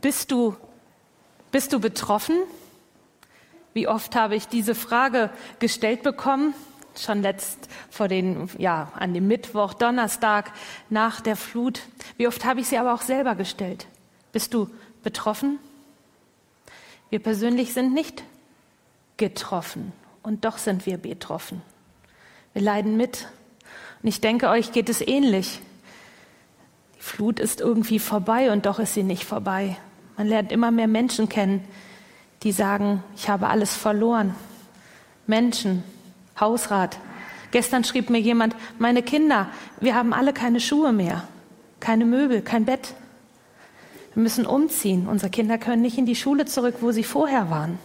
Bist 0.00 0.30
du, 0.30 0.56
bist 1.52 1.72
du 1.72 1.80
betroffen? 1.80 2.36
Wie 3.74 3.86
oft 3.86 4.16
habe 4.16 4.34
ich 4.34 4.48
diese 4.48 4.74
Frage 4.74 5.30
gestellt 5.58 6.02
bekommen? 6.02 6.54
Schon 6.96 7.22
letzt 7.22 7.68
vor 7.90 8.08
den, 8.08 8.48
ja, 8.58 8.92
an 8.96 9.14
dem 9.14 9.28
Mittwoch, 9.28 9.74
Donnerstag 9.74 10.52
nach 10.88 11.20
der 11.20 11.36
Flut. 11.36 11.82
Wie 12.16 12.26
oft 12.26 12.44
habe 12.44 12.60
ich 12.60 12.68
sie 12.68 12.78
aber 12.78 12.94
auch 12.94 13.02
selber 13.02 13.34
gestellt? 13.34 13.86
Bist 14.32 14.54
du 14.54 14.68
betroffen? 15.02 15.58
Wir 17.10 17.20
persönlich 17.20 17.72
sind 17.72 17.92
nicht 17.92 18.24
getroffen 19.16 19.92
und 20.22 20.44
doch 20.44 20.58
sind 20.58 20.86
wir 20.86 20.96
betroffen. 20.96 21.62
Wir 22.54 22.62
leiden 22.62 22.96
mit. 22.96 23.28
Und 24.02 24.08
ich 24.08 24.20
denke, 24.20 24.48
euch 24.48 24.72
geht 24.72 24.88
es 24.88 25.00
ähnlich. 25.00 25.60
Die 26.96 27.02
Flut 27.02 27.38
ist 27.38 27.60
irgendwie 27.60 27.98
vorbei 27.98 28.50
und 28.50 28.66
doch 28.66 28.78
ist 28.78 28.94
sie 28.94 29.02
nicht 29.02 29.24
vorbei. 29.24 29.76
Man 30.20 30.28
lernt 30.28 30.52
immer 30.52 30.70
mehr 30.70 30.86
Menschen 30.86 31.30
kennen, 31.30 31.64
die 32.42 32.52
sagen, 32.52 33.02
ich 33.16 33.30
habe 33.30 33.48
alles 33.48 33.74
verloren. 33.74 34.34
Menschen, 35.26 35.82
Hausrat. 36.38 36.98
Gestern 37.52 37.84
schrieb 37.84 38.10
mir 38.10 38.20
jemand, 38.20 38.54
meine 38.78 39.02
Kinder, 39.02 39.48
wir 39.80 39.94
haben 39.94 40.12
alle 40.12 40.34
keine 40.34 40.60
Schuhe 40.60 40.92
mehr, 40.92 41.26
keine 41.80 42.04
Möbel, 42.04 42.42
kein 42.42 42.66
Bett. 42.66 42.92
Wir 44.12 44.22
müssen 44.22 44.44
umziehen. 44.44 45.08
Unsere 45.08 45.30
Kinder 45.30 45.56
können 45.56 45.80
nicht 45.80 45.96
in 45.96 46.04
die 46.04 46.16
Schule 46.16 46.44
zurück, 46.44 46.74
wo 46.82 46.92
sie 46.92 47.02
vorher 47.04 47.48
waren. 47.48 47.78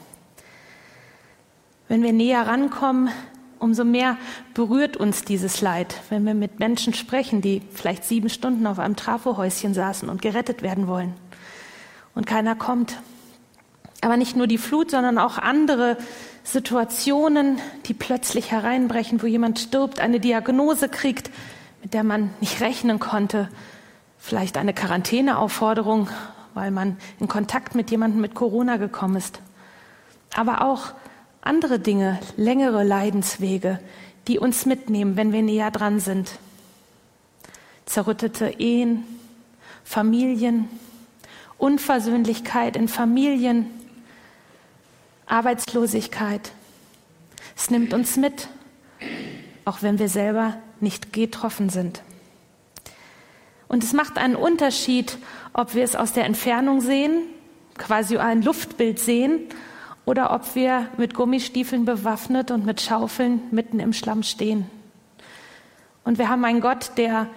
Wenn 1.88 2.04
wir 2.04 2.12
näher 2.12 2.46
rankommen, 2.46 3.12
umso 3.60 3.86
mehr 3.86 4.18
berührt 4.54 4.98
uns 4.98 5.24
dieses 5.24 5.62
Leid, 5.62 6.02
wenn 6.10 6.26
wir 6.26 6.34
mit 6.34 6.60
Menschen 6.60 6.94
sprechen, 6.94 7.40
die 7.40 7.62
vielleicht 7.74 8.04
sieben 8.04 8.28
Stunden 8.28 8.68
auf 8.68 8.78
einem 8.78 8.98
Trafohäuschen 8.98 9.74
saßen 9.74 10.10
und 10.10 10.22
gerettet 10.22 10.64
werden 10.64 10.90
wollen. 10.90 11.14
Und 12.16 12.26
keiner 12.26 12.56
kommt. 12.56 12.98
Aber 14.02 14.18
nicht 14.18 14.36
nur 14.36 14.48
die 14.48 14.58
Flut, 14.58 14.92
sondern 14.92 15.18
auch 15.18 15.38
andere 15.38 15.98
Situationen, 16.44 17.60
die 17.86 17.94
plötzlich 17.94 18.52
hereinbrechen, 18.52 19.22
wo 19.22 19.26
jemand 19.26 19.60
stirbt, 19.60 20.00
eine 20.00 20.20
Diagnose 20.20 20.90
kriegt, 20.90 21.30
mit 21.82 21.94
der 21.94 22.04
man 22.04 22.30
nicht 22.40 22.62
rechnen 22.62 23.00
konnte, 23.00 23.50
vielleicht 24.18 24.58
eine 24.58 24.74
Quarantäneaufforderung, 24.74 26.10
weil 26.54 26.72
man 26.72 26.98
in 27.20 27.28
Kontakt 27.28 27.76
mit 27.76 27.92
jemandem 27.92 28.22
mit 28.22 28.34
Corona 28.34 28.78
gekommen 28.78 29.18
ist. 29.18 29.40
Aber 30.36 30.62
auch 30.64 30.94
andere 31.42 31.80
Dinge, 31.80 32.20
längere 32.38 32.84
Leidenswege, 32.84 33.80
die 34.28 34.40
uns 34.40 34.66
mitnehmen, 34.66 35.18
wenn 35.18 35.32
wir 35.32 35.42
näher 35.42 35.72
dran 35.72 36.00
sind. 36.00 36.32
Zerrüttete 37.86 38.48
Ehen, 38.60 39.04
Familien, 39.84 40.68
Unversöhnlichkeit 41.58 42.76
in 42.76 42.88
Familien, 42.88 43.68
Arbeitslosigkeit. 45.26 46.52
Es 47.56 47.70
nimmt 47.70 47.94
uns 47.94 48.18
mit, 48.18 48.48
auch 49.64 49.82
wenn 49.82 50.00
wir 50.00 50.10
selber 50.10 50.58
nicht 50.80 51.14
getroffen 51.14 51.70
sind. 51.70 52.04
Und 53.68 53.84
es 53.84 53.94
macht 53.94 54.18
einen 54.18 54.36
Unterschied, 54.36 55.18
ob 55.54 55.74
wir 55.74 55.84
es 55.84 55.96
aus 55.96 56.14
der 56.14 56.26
Entfernung 56.26 56.82
sehen, 56.82 57.24
quasi 57.78 58.18
ein 58.18 58.42
Luftbild 58.42 59.00
sehen, 59.00 59.42
oder 60.06 60.32
ob 60.32 60.56
wir 60.56 60.88
mit 60.98 61.16
Gummistiefeln 61.16 61.84
bewaffnet 61.84 62.52
und 62.52 62.66
mit 62.66 62.80
Schaufeln 62.80 63.42
mitten 63.52 63.80
im 63.80 63.92
Schlamm 63.92 64.22
stehen. 64.22 64.70
Und 66.04 66.20
wir 66.20 66.30
haben 66.30 66.46
einen 66.46 66.62
Gott, 66.62 66.92
der 66.98 67.28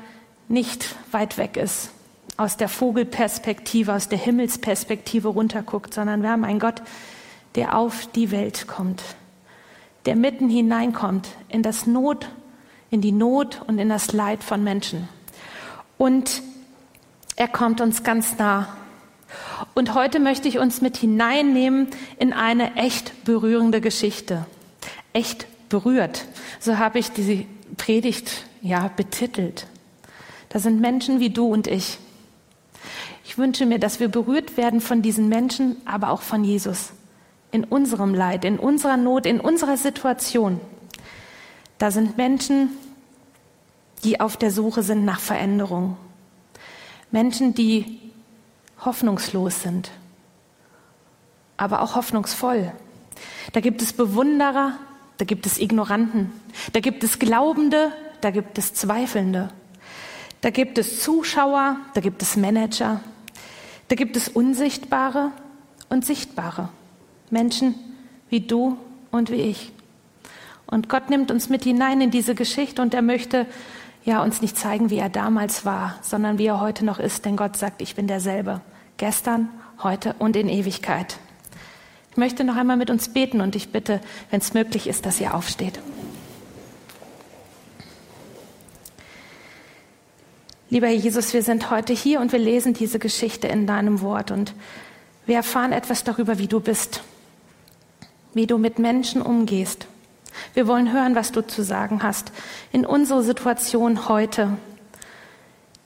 nicht 0.48 0.94
weit 1.10 1.38
weg 1.38 1.56
ist, 1.56 1.90
aus 2.38 2.56
der 2.56 2.68
Vogelperspektive, 2.68 3.92
aus 3.92 4.08
der 4.08 4.16
Himmelsperspektive 4.16 5.28
runterguckt, 5.28 5.92
sondern 5.92 6.22
wir 6.22 6.30
haben 6.30 6.44
einen 6.44 6.60
Gott, 6.60 6.80
der 7.56 7.76
auf 7.76 8.06
die 8.06 8.30
Welt 8.30 8.68
kommt, 8.68 9.02
der 10.06 10.14
mitten 10.14 10.48
hineinkommt 10.48 11.28
in 11.48 11.62
das 11.62 11.86
Not, 11.86 12.30
in 12.90 13.00
die 13.00 13.12
Not 13.12 13.60
und 13.66 13.78
in 13.78 13.88
das 13.88 14.12
Leid 14.12 14.44
von 14.44 14.62
Menschen. 14.62 15.08
Und 15.98 16.42
er 17.34 17.48
kommt 17.48 17.80
uns 17.80 18.04
ganz 18.04 18.38
nah. 18.38 18.68
Und 19.74 19.94
heute 19.94 20.20
möchte 20.20 20.46
ich 20.46 20.60
uns 20.60 20.80
mit 20.80 20.96
hineinnehmen 20.96 21.88
in 22.18 22.32
eine 22.32 22.76
echt 22.76 23.24
berührende 23.24 23.80
Geschichte. 23.80 24.46
Echt 25.12 25.46
berührt. 25.68 26.26
So 26.60 26.78
habe 26.78 27.00
ich 27.00 27.10
diese 27.10 27.44
Predigt 27.76 28.44
ja 28.62 28.88
betitelt. 28.96 29.66
Da 30.50 30.60
sind 30.60 30.80
Menschen 30.80 31.18
wie 31.18 31.30
du 31.30 31.52
und 31.52 31.66
ich. 31.66 31.98
Ich 33.38 33.40
wünsche 33.40 33.66
mir, 33.66 33.78
dass 33.78 34.00
wir 34.00 34.08
berührt 34.08 34.56
werden 34.56 34.80
von 34.80 35.00
diesen 35.00 35.28
Menschen, 35.28 35.76
aber 35.84 36.10
auch 36.10 36.22
von 36.22 36.42
Jesus. 36.42 36.90
In 37.52 37.62
unserem 37.62 38.12
Leid, 38.12 38.44
in 38.44 38.58
unserer 38.58 38.96
Not, 38.96 39.26
in 39.26 39.38
unserer 39.38 39.76
Situation. 39.76 40.60
Da 41.78 41.92
sind 41.92 42.16
Menschen, 42.16 42.70
die 44.02 44.18
auf 44.18 44.36
der 44.36 44.50
Suche 44.50 44.82
sind 44.82 45.04
nach 45.04 45.20
Veränderung. 45.20 45.96
Menschen, 47.12 47.54
die 47.54 48.00
hoffnungslos 48.84 49.62
sind, 49.62 49.92
aber 51.56 51.82
auch 51.82 51.94
hoffnungsvoll. 51.94 52.72
Da 53.52 53.60
gibt 53.60 53.82
es 53.82 53.92
Bewunderer, 53.92 54.72
da 55.18 55.24
gibt 55.24 55.46
es 55.46 55.60
Ignoranten, 55.60 56.32
da 56.72 56.80
gibt 56.80 57.04
es 57.04 57.20
Glaubende, 57.20 57.92
da 58.20 58.32
gibt 58.32 58.58
es 58.58 58.74
Zweifelnde, 58.74 59.50
da 60.40 60.50
gibt 60.50 60.76
es 60.76 61.04
Zuschauer, 61.04 61.76
da 61.94 62.00
gibt 62.00 62.20
es 62.20 62.36
Manager, 62.36 63.00
da 63.88 63.96
gibt 63.96 64.16
es 64.16 64.28
Unsichtbare 64.28 65.32
und 65.88 66.04
Sichtbare. 66.04 66.68
Menschen 67.30 67.74
wie 68.30 68.40
du 68.40 68.76
und 69.10 69.30
wie 69.30 69.42
ich. 69.42 69.72
Und 70.66 70.88
Gott 70.88 71.10
nimmt 71.10 71.30
uns 71.30 71.48
mit 71.48 71.64
hinein 71.64 72.00
in 72.00 72.10
diese 72.10 72.34
Geschichte 72.34 72.82
und 72.82 72.92
er 72.94 73.02
möchte 73.02 73.46
ja, 74.04 74.22
uns 74.22 74.40
nicht 74.40 74.56
zeigen, 74.56 74.90
wie 74.90 74.98
er 74.98 75.08
damals 75.08 75.64
war, 75.64 75.98
sondern 76.02 76.38
wie 76.38 76.46
er 76.46 76.60
heute 76.60 76.84
noch 76.84 76.98
ist, 76.98 77.24
denn 77.24 77.36
Gott 77.36 77.56
sagt, 77.56 77.82
ich 77.82 77.94
bin 77.94 78.06
derselbe. 78.06 78.60
Gestern, 78.96 79.48
heute 79.82 80.14
und 80.18 80.36
in 80.36 80.48
Ewigkeit. 80.48 81.18
Ich 82.10 82.16
möchte 82.16 82.44
noch 82.44 82.56
einmal 82.56 82.76
mit 82.76 82.90
uns 82.90 83.10
beten 83.10 83.40
und 83.40 83.54
ich 83.54 83.70
bitte, 83.70 84.00
wenn 84.30 84.40
es 84.40 84.54
möglich 84.54 84.86
ist, 84.86 85.06
dass 85.06 85.20
ihr 85.20 85.34
aufsteht. 85.34 85.78
Lieber 90.70 90.86
Herr 90.86 90.94
Jesus, 90.94 91.32
wir 91.32 91.42
sind 91.42 91.70
heute 91.70 91.94
hier 91.94 92.20
und 92.20 92.30
wir 92.30 92.38
lesen 92.38 92.74
diese 92.74 92.98
Geschichte 92.98 93.48
in 93.48 93.66
deinem 93.66 94.02
Wort 94.02 94.30
und 94.30 94.52
wir 95.24 95.36
erfahren 95.36 95.72
etwas 95.72 96.04
darüber, 96.04 96.38
wie 96.38 96.46
du 96.46 96.60
bist, 96.60 97.02
wie 98.34 98.46
du 98.46 98.58
mit 98.58 98.78
Menschen 98.78 99.22
umgehst. 99.22 99.86
Wir 100.52 100.66
wollen 100.66 100.92
hören, 100.92 101.14
was 101.14 101.32
du 101.32 101.40
zu 101.40 101.62
sagen 101.62 102.02
hast 102.02 102.32
in 102.70 102.84
unserer 102.84 103.22
Situation 103.22 104.10
heute. 104.10 104.58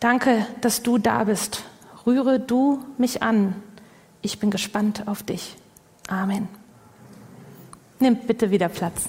Danke, 0.01 0.47
dass 0.61 0.83
du 0.83 0.99
da 0.99 1.25
bist. 1.25 1.63
Rühre 2.05 2.41
du 2.41 2.83
mich 2.99 3.23
an. 3.23 3.55
Ich 4.21 4.41
bin 4.41 4.51
gespannt 4.51 5.07
auf 5.07 5.23
dich. 5.23 5.55
Amen. 6.09 6.49
Nimm 8.01 8.17
bitte 8.17 8.51
wieder 8.51 8.69
Platz. 8.69 9.05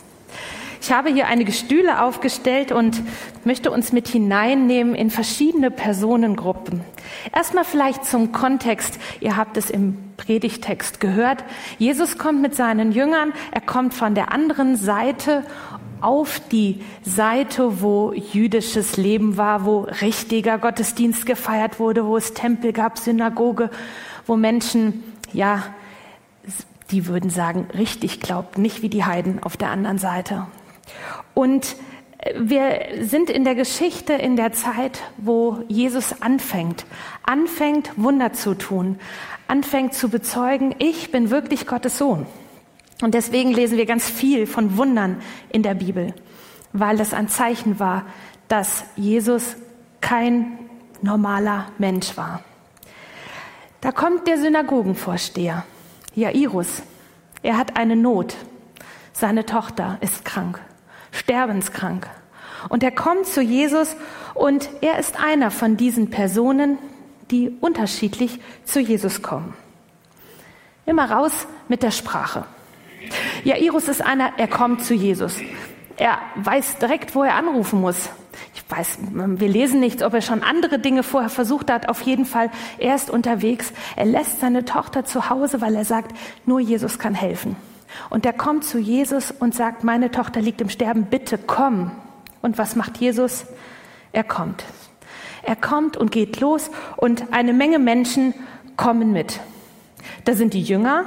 Ich 0.84 0.92
habe 0.92 1.10
hier 1.10 1.28
einige 1.28 1.54
Stühle 1.54 2.02
aufgestellt 2.02 2.74
und 2.74 3.02
möchte 3.46 3.72
uns 3.72 3.94
mit 3.94 4.10
hineinnehmen 4.10 4.96
in 4.96 5.10
verschiedene 5.10 5.72
Personengruppen. 5.72 6.82
Erstmal 7.34 7.64
vielleicht 7.64 8.04
zum 8.04 8.34
Kontext. 8.34 9.00
Ihr 9.22 9.38
habt 9.38 9.56
es 9.56 9.70
im 9.70 9.98
Predigtext 10.18 11.00
gehört. 11.00 11.46
Jesus 11.78 12.18
kommt 12.18 12.42
mit 12.42 12.54
seinen 12.54 12.92
Jüngern. 12.92 13.32
Er 13.52 13.62
kommt 13.62 13.94
von 13.94 14.14
der 14.14 14.34
anderen 14.34 14.76
Seite 14.76 15.46
auf 16.02 16.42
die 16.52 16.82
Seite, 17.02 17.82
wo 17.82 18.12
jüdisches 18.12 18.98
Leben 18.98 19.38
war, 19.38 19.64
wo 19.64 19.88
richtiger 20.02 20.58
Gottesdienst 20.58 21.26
gefeiert 21.26 21.80
wurde, 21.80 22.06
wo 22.06 22.18
es 22.18 22.34
Tempel 22.34 22.74
gab, 22.74 22.98
Synagoge, 22.98 23.70
wo 24.28 24.36
Menschen, 24.36 25.02
ja, 25.32 25.64
die 26.92 27.08
würden 27.08 27.30
sagen, 27.30 27.70
richtig 27.74 28.20
glaubten, 28.20 28.62
nicht 28.62 28.82
wie 28.82 28.90
die 28.90 29.06
Heiden 29.06 29.42
auf 29.42 29.56
der 29.56 29.70
anderen 29.70 29.98
Seite. 29.98 30.46
Und 31.34 31.76
wir 32.36 32.80
sind 33.02 33.30
in 33.30 33.44
der 33.44 33.56
Geschichte, 33.56 34.14
in 34.14 34.36
der 34.36 34.54
Zeit, 34.54 35.00
wo 35.18 35.64
Jesus 35.68 36.22
anfängt, 36.22 36.86
anfängt 37.24 37.92
Wunder 37.98 38.34
zu 38.34 38.56
tun, 38.56 39.00
anfängt 39.48 39.94
zu 39.94 40.10
bezeugen, 40.10 40.74
ich 40.80 41.12
bin 41.12 41.30
wirklich 41.30 41.68
Gottes 41.68 41.98
Sohn. 41.98 42.26
Und 43.02 43.14
deswegen 43.14 43.52
lesen 43.52 43.78
wir 43.78 43.86
ganz 43.86 44.10
viel 44.10 44.48
von 44.48 44.78
Wundern 44.78 45.22
in 45.50 45.64
der 45.64 45.74
Bibel, 45.74 46.14
weil 46.72 46.98
das 46.98 47.14
ein 47.14 47.28
Zeichen 47.28 47.80
war, 47.80 48.06
dass 48.48 48.86
Jesus 48.96 49.58
kein 50.00 50.58
normaler 51.02 51.68
Mensch 51.78 52.16
war. 52.16 52.42
Da 53.82 53.92
kommt 53.92 54.28
der 54.28 54.38
Synagogenvorsteher, 54.38 55.66
Jairus. 56.16 56.84
Er 57.42 57.58
hat 57.58 57.76
eine 57.76 57.98
Not. 57.98 58.38
Seine 59.12 59.46
Tochter 59.46 59.98
ist 60.00 60.24
krank 60.24 60.62
sterbenskrank. 61.14 62.10
Und 62.70 62.84
er 62.84 62.92
kommt 62.92 63.28
zu 63.28 63.42
Jesus 63.42 63.96
und 64.34 64.70
er 64.82 65.00
ist 65.00 65.20
einer 65.20 65.52
von 65.52 65.78
diesen 65.78 66.10
Personen, 66.10 66.78
die 67.32 67.56
unterschiedlich 67.62 68.40
zu 68.66 68.80
Jesus 68.80 69.22
kommen. 69.22 69.54
Immer 70.86 71.10
raus 71.10 71.48
mit 71.70 71.84
der 71.84 71.92
Sprache. 71.92 72.46
Jairus 73.44 73.88
ist 73.88 74.02
einer, 74.02 74.34
er 74.38 74.48
kommt 74.48 74.84
zu 74.84 74.94
Jesus. 74.94 75.38
Er 75.98 76.18
weiß 76.36 76.78
direkt, 76.80 77.16
wo 77.16 77.24
er 77.24 77.36
anrufen 77.36 77.80
muss. 77.80 78.10
Ich 78.56 78.64
weiß, 78.70 78.98
wir 79.12 79.48
lesen 79.48 79.80
nichts, 79.80 80.02
ob 80.02 80.14
er 80.14 80.22
schon 80.22 80.42
andere 80.42 80.80
Dinge 80.80 81.04
vorher 81.04 81.30
versucht 81.30 81.70
hat. 81.70 81.90
Auf 81.90 82.02
jeden 82.02 82.26
Fall, 82.26 82.50
er 82.80 82.96
ist 82.96 83.10
unterwegs. 83.10 83.72
Er 83.96 84.06
lässt 84.06 84.40
seine 84.40 84.66
Tochter 84.66 85.06
zu 85.06 85.30
Hause, 85.30 85.62
weil 85.62 85.76
er 85.76 85.86
sagt, 85.86 86.16
nur 86.46 86.60
Jesus 86.60 86.98
kann 86.98 87.14
helfen. 87.14 87.56
Und 88.10 88.26
er 88.26 88.34
kommt 88.34 88.64
zu 88.64 88.80
Jesus 88.80 89.32
und 89.32 89.56
sagt, 89.56 89.84
meine 89.84 90.12
Tochter 90.12 90.42
liegt 90.42 90.62
im 90.62 90.70
Sterben, 90.70 91.06
bitte 91.06 91.38
komm. 91.38 91.92
Und 92.42 92.58
was 92.58 92.76
macht 92.76 92.98
Jesus? 92.98 93.46
Er 94.12 94.24
kommt. 94.24 94.64
Er 95.44 95.56
kommt 95.56 95.98
und 95.98 96.12
geht 96.12 96.40
los 96.40 96.72
und 96.98 97.34
eine 97.34 97.54
Menge 97.54 97.80
Menschen 97.80 98.34
kommen 98.78 99.12
mit. 99.12 99.40
Da 100.26 100.34
sind 100.34 100.54
die 100.54 100.62
Jünger, 100.62 101.06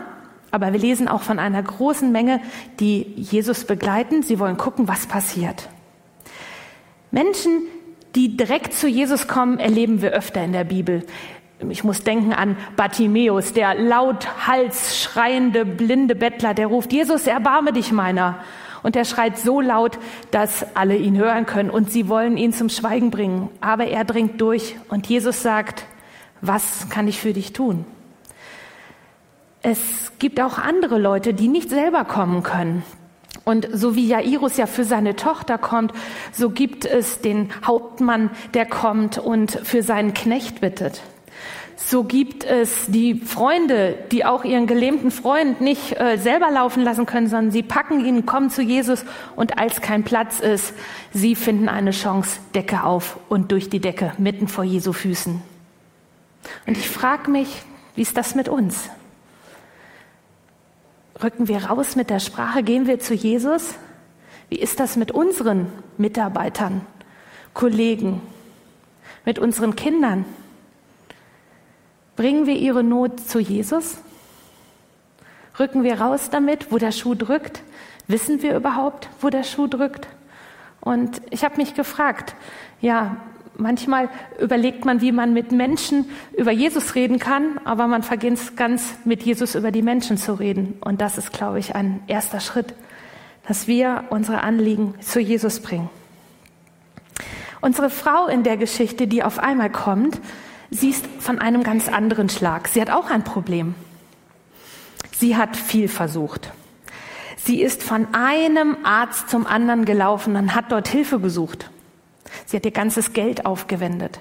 aber 0.50 0.72
wir 0.72 0.80
lesen 0.80 1.08
auch 1.08 1.22
von 1.22 1.38
einer 1.38 1.62
großen 1.62 2.12
Menge, 2.12 2.40
die 2.80 3.12
Jesus 3.16 3.64
begleiten. 3.64 4.22
Sie 4.22 4.38
wollen 4.38 4.56
gucken, 4.56 4.88
was 4.88 5.06
passiert. 5.06 5.68
Menschen, 7.10 7.62
die 8.14 8.36
direkt 8.36 8.72
zu 8.72 8.88
Jesus 8.88 9.28
kommen, 9.28 9.58
erleben 9.58 10.02
wir 10.02 10.12
öfter 10.12 10.42
in 10.42 10.52
der 10.52 10.64
Bibel. 10.64 11.04
Ich 11.70 11.84
muss 11.84 12.04
denken 12.04 12.32
an 12.32 12.56
Bartimäus, 12.76 13.52
der 13.52 13.74
laut 13.74 14.46
Hals 14.46 15.00
schreiende 15.00 15.64
blinde 15.64 16.14
Bettler, 16.14 16.52
der 16.52 16.66
ruft, 16.66 16.92
Jesus, 16.92 17.26
erbarme 17.26 17.72
dich 17.72 17.92
meiner. 17.92 18.40
Und 18.82 18.94
er 18.94 19.04
schreit 19.04 19.38
so 19.38 19.60
laut, 19.60 19.98
dass 20.30 20.76
alle 20.76 20.96
ihn 20.96 21.16
hören 21.16 21.46
können 21.46 21.70
und 21.70 21.90
sie 21.90 22.08
wollen 22.08 22.36
ihn 22.36 22.52
zum 22.52 22.68
Schweigen 22.68 23.10
bringen. 23.10 23.48
Aber 23.60 23.86
er 23.86 24.04
dringt 24.04 24.40
durch 24.40 24.76
und 24.88 25.06
Jesus 25.06 25.42
sagt, 25.42 25.84
was 26.40 26.88
kann 26.90 27.08
ich 27.08 27.18
für 27.18 27.32
dich 27.32 27.52
tun? 27.52 27.84
Es 29.62 30.12
gibt 30.18 30.40
auch 30.40 30.58
andere 30.58 30.98
Leute, 30.98 31.34
die 31.34 31.48
nicht 31.48 31.70
selber 31.70 32.04
kommen 32.04 32.42
können. 32.42 32.84
Und 33.44 33.68
so 33.72 33.96
wie 33.96 34.06
Jairus 34.06 34.56
ja 34.56 34.66
für 34.66 34.84
seine 34.84 35.16
Tochter 35.16 35.58
kommt, 35.58 35.92
so 36.32 36.50
gibt 36.50 36.84
es 36.84 37.20
den 37.20 37.48
Hauptmann, 37.64 38.30
der 38.54 38.66
kommt 38.66 39.18
und 39.18 39.50
für 39.50 39.82
seinen 39.82 40.14
Knecht 40.14 40.60
bittet. 40.60 41.02
So 41.78 42.04
gibt 42.04 42.42
es 42.44 42.86
die 42.86 43.16
Freunde, 43.16 43.98
die 44.10 44.24
auch 44.24 44.44
ihren 44.44 44.66
gelähmten 44.66 45.10
Freund 45.10 45.60
nicht 45.60 46.00
äh, 46.00 46.16
selber 46.16 46.50
laufen 46.50 46.82
lassen 46.82 47.04
können, 47.04 47.28
sondern 47.28 47.50
sie 47.52 47.62
packen 47.62 48.02
ihn, 48.02 48.24
kommen 48.24 48.48
zu 48.48 48.62
Jesus 48.62 49.04
und 49.36 49.58
als 49.58 49.82
kein 49.82 50.02
Platz 50.02 50.40
ist, 50.40 50.72
sie 51.12 51.34
finden 51.34 51.68
eine 51.68 51.90
Chance, 51.90 52.40
Decke 52.54 52.82
auf 52.82 53.18
und 53.28 53.52
durch 53.52 53.68
die 53.68 53.80
Decke 53.80 54.14
mitten 54.16 54.48
vor 54.48 54.64
Jesu 54.64 54.94
Füßen. 54.94 55.42
Und 56.66 56.78
ich 56.78 56.88
frage 56.88 57.30
mich, 57.30 57.62
wie 57.94 58.02
ist 58.02 58.16
das 58.16 58.34
mit 58.34 58.48
uns? 58.48 58.88
Rücken 61.22 61.46
wir 61.46 61.66
raus 61.66 61.94
mit 61.94 62.08
der 62.08 62.20
Sprache, 62.20 62.62
gehen 62.62 62.86
wir 62.86 63.00
zu 63.00 63.12
Jesus? 63.12 63.74
Wie 64.48 64.58
ist 64.58 64.80
das 64.80 64.96
mit 64.96 65.12
unseren 65.12 65.66
Mitarbeitern, 65.98 66.80
Kollegen, 67.52 68.22
mit 69.26 69.38
unseren 69.38 69.76
Kindern? 69.76 70.24
Bringen 72.16 72.46
wir 72.46 72.56
ihre 72.56 72.82
Not 72.82 73.20
zu 73.20 73.38
Jesus? 73.38 73.98
Rücken 75.58 75.84
wir 75.84 76.00
raus 76.00 76.30
damit, 76.30 76.72
wo 76.72 76.78
der 76.78 76.92
Schuh 76.92 77.14
drückt? 77.14 77.62
Wissen 78.08 78.42
wir 78.42 78.56
überhaupt, 78.56 79.08
wo 79.20 79.30
der 79.30 79.42
Schuh 79.42 79.66
drückt? 79.66 80.08
Und 80.80 81.20
ich 81.30 81.44
habe 81.44 81.56
mich 81.56 81.74
gefragt, 81.74 82.34
ja, 82.80 83.16
manchmal 83.58 84.08
überlegt 84.40 84.84
man, 84.84 85.00
wie 85.00 85.12
man 85.12 85.32
mit 85.32 85.52
Menschen 85.52 86.08
über 86.36 86.52
Jesus 86.52 86.94
reden 86.94 87.18
kann, 87.18 87.58
aber 87.64 87.86
man 87.86 88.02
vergisst 88.02 88.56
ganz, 88.56 88.94
mit 89.04 89.22
Jesus 89.22 89.54
über 89.54 89.70
die 89.70 89.82
Menschen 89.82 90.16
zu 90.16 90.34
reden. 90.34 90.74
Und 90.80 91.00
das 91.00 91.18
ist, 91.18 91.32
glaube 91.32 91.58
ich, 91.58 91.74
ein 91.74 92.00
erster 92.06 92.40
Schritt, 92.40 92.74
dass 93.48 93.66
wir 93.66 94.04
unsere 94.10 94.42
Anliegen 94.42 94.94
zu 95.00 95.20
Jesus 95.20 95.60
bringen. 95.60 95.90
Unsere 97.60 97.90
Frau 97.90 98.26
in 98.26 98.42
der 98.42 98.56
Geschichte, 98.56 99.06
die 99.06 99.22
auf 99.22 99.38
einmal 99.38 99.70
kommt, 99.70 100.20
Sie 100.76 100.90
ist 100.90 101.06
von 101.20 101.38
einem 101.38 101.62
ganz 101.62 101.88
anderen 101.88 102.28
Schlag. 102.28 102.68
Sie 102.68 102.82
hat 102.82 102.90
auch 102.90 103.08
ein 103.08 103.24
Problem. 103.24 103.74
Sie 105.16 105.34
hat 105.34 105.56
viel 105.56 105.88
versucht. 105.88 106.52
Sie 107.38 107.62
ist 107.62 107.82
von 107.82 108.08
einem 108.14 108.76
Arzt 108.84 109.30
zum 109.30 109.46
anderen 109.46 109.86
gelaufen 109.86 110.36
und 110.36 110.54
hat 110.54 110.70
dort 110.70 110.88
Hilfe 110.88 111.18
gesucht. 111.18 111.70
Sie 112.44 112.58
hat 112.58 112.66
ihr 112.66 112.72
ganzes 112.72 113.14
Geld 113.14 113.46
aufgewendet. 113.46 114.20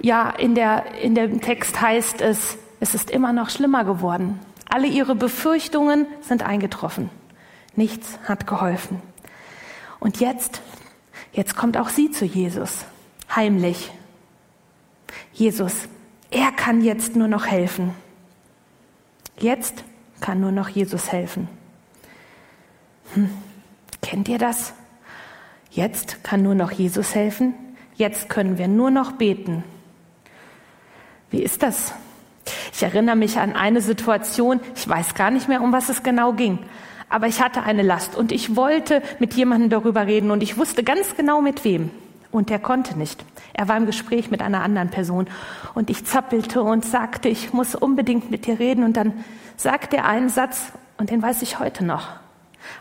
Ja, 0.00 0.30
in, 0.30 0.54
der, 0.54 0.94
in 1.02 1.14
dem 1.14 1.42
Text 1.42 1.78
heißt 1.82 2.22
es, 2.22 2.56
es 2.80 2.94
ist 2.94 3.10
immer 3.10 3.34
noch 3.34 3.50
schlimmer 3.50 3.84
geworden. 3.84 4.40
Alle 4.70 4.86
ihre 4.86 5.14
Befürchtungen 5.14 6.06
sind 6.22 6.42
eingetroffen. 6.42 7.10
Nichts 7.76 8.18
hat 8.24 8.46
geholfen. 8.46 9.02
Und 10.00 10.20
jetzt, 10.20 10.62
jetzt 11.32 11.54
kommt 11.54 11.76
auch 11.76 11.90
sie 11.90 12.10
zu 12.10 12.24
Jesus. 12.24 12.86
Heimlich, 13.36 13.92
Jesus, 15.32 15.88
er 16.30 16.52
kann 16.52 16.80
jetzt 16.80 17.16
nur 17.16 17.28
noch 17.28 17.46
helfen. 17.46 17.94
Jetzt 19.38 19.84
kann 20.20 20.40
nur 20.40 20.52
noch 20.52 20.68
Jesus 20.68 21.10
helfen. 21.12 21.48
Hm. 23.14 23.30
Kennt 24.00 24.28
ihr 24.28 24.38
das? 24.38 24.72
Jetzt 25.70 26.22
kann 26.22 26.42
nur 26.42 26.54
noch 26.54 26.70
Jesus 26.70 27.14
helfen. 27.14 27.54
Jetzt 27.94 28.28
können 28.28 28.58
wir 28.58 28.68
nur 28.68 28.90
noch 28.90 29.12
beten. 29.12 29.64
Wie 31.30 31.42
ist 31.42 31.62
das? 31.62 31.94
Ich 32.72 32.82
erinnere 32.82 33.16
mich 33.16 33.38
an 33.38 33.54
eine 33.54 33.80
Situation, 33.80 34.60
ich 34.74 34.88
weiß 34.88 35.14
gar 35.14 35.30
nicht 35.30 35.48
mehr, 35.48 35.62
um 35.62 35.72
was 35.72 35.88
es 35.88 36.02
genau 36.02 36.32
ging, 36.32 36.58
aber 37.08 37.26
ich 37.26 37.40
hatte 37.40 37.62
eine 37.62 37.82
Last 37.82 38.16
und 38.16 38.32
ich 38.32 38.56
wollte 38.56 39.02
mit 39.18 39.34
jemandem 39.34 39.70
darüber 39.70 40.06
reden 40.06 40.30
und 40.30 40.42
ich 40.42 40.58
wusste 40.58 40.82
ganz 40.82 41.16
genau 41.16 41.40
mit 41.40 41.64
wem. 41.64 41.90
Und 42.32 42.50
er 42.50 42.58
konnte 42.58 42.98
nicht. 42.98 43.24
Er 43.52 43.68
war 43.68 43.76
im 43.76 43.86
Gespräch 43.86 44.30
mit 44.30 44.42
einer 44.42 44.62
anderen 44.62 44.88
Person. 44.88 45.28
Und 45.74 45.90
ich 45.90 46.04
zappelte 46.06 46.62
und 46.62 46.84
sagte, 46.84 47.28
ich 47.28 47.52
muss 47.52 47.74
unbedingt 47.74 48.30
mit 48.30 48.46
dir 48.46 48.58
reden. 48.58 48.84
Und 48.84 48.96
dann 48.96 49.24
sagte 49.56 49.98
er 49.98 50.06
einen 50.06 50.30
Satz, 50.30 50.72
und 50.96 51.10
den 51.10 51.22
weiß 51.22 51.42
ich 51.42 51.58
heute 51.58 51.84
noch. 51.84 52.08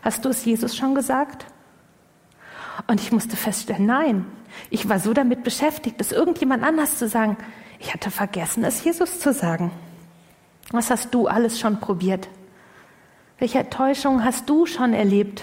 Hast 0.02 0.26
du 0.26 0.30
es 0.30 0.46
Jesus 0.46 0.76
schon 0.76 0.96
gesagt? 0.96 1.46
Und 2.88 3.02
ich 3.02 3.12
musste 3.12 3.36
feststellen, 3.36 3.86
nein. 3.86 4.26
Ich 4.70 4.88
war 4.88 5.00
so 5.00 5.14
damit 5.14 5.44
beschäftigt, 5.44 6.00
es 6.00 6.12
irgendjemand 6.12 6.64
anders 6.64 6.98
zu 6.98 7.08
sagen. 7.08 7.38
Ich 7.80 7.94
hatte 7.94 8.12
vergessen, 8.12 8.64
es 8.64 8.84
Jesus 8.84 9.20
zu 9.20 9.34
sagen. 9.34 9.72
Was 10.72 10.90
hast 10.90 11.14
du 11.14 11.28
alles 11.28 11.60
schon 11.60 11.80
probiert? 11.80 12.30
Welche 13.38 13.60
Enttäuschung 13.60 14.24
hast 14.24 14.50
du 14.50 14.66
schon 14.66 14.94
erlebt? 14.94 15.42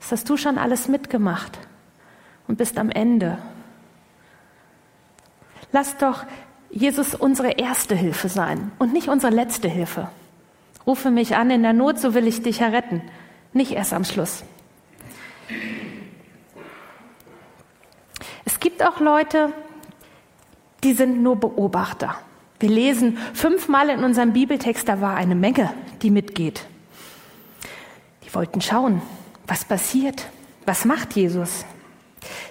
Was 0.00 0.12
hast 0.12 0.28
du 0.28 0.36
schon 0.36 0.58
alles 0.58 0.86
mitgemacht? 0.86 1.58
Und 2.50 2.56
bist 2.56 2.78
am 2.78 2.90
Ende. 2.90 3.38
Lass 5.70 5.96
doch 5.98 6.24
Jesus 6.68 7.14
unsere 7.14 7.52
erste 7.52 7.94
Hilfe 7.94 8.28
sein 8.28 8.72
und 8.80 8.92
nicht 8.92 9.06
unsere 9.06 9.32
letzte 9.32 9.68
Hilfe. 9.68 10.08
Rufe 10.84 11.12
mich 11.12 11.36
an 11.36 11.52
in 11.52 11.62
der 11.62 11.72
Not, 11.72 12.00
so 12.00 12.12
will 12.12 12.26
ich 12.26 12.42
dich 12.42 12.60
erretten, 12.60 13.02
nicht 13.52 13.70
erst 13.70 13.92
am 13.92 14.02
Schluss. 14.02 14.42
Es 18.44 18.58
gibt 18.58 18.84
auch 18.84 18.98
Leute, 18.98 19.52
die 20.82 20.94
sind 20.94 21.22
nur 21.22 21.36
Beobachter. 21.36 22.16
Wir 22.58 22.70
lesen 22.70 23.16
fünfmal 23.32 23.90
in 23.90 24.02
unserem 24.02 24.32
Bibeltext, 24.32 24.88
da 24.88 25.00
war 25.00 25.14
eine 25.14 25.36
Menge, 25.36 25.72
die 26.02 26.10
mitgeht. 26.10 26.66
Die 28.24 28.34
wollten 28.34 28.60
schauen, 28.60 29.02
was 29.46 29.64
passiert, 29.64 30.26
was 30.66 30.84
macht 30.84 31.14
Jesus. 31.14 31.64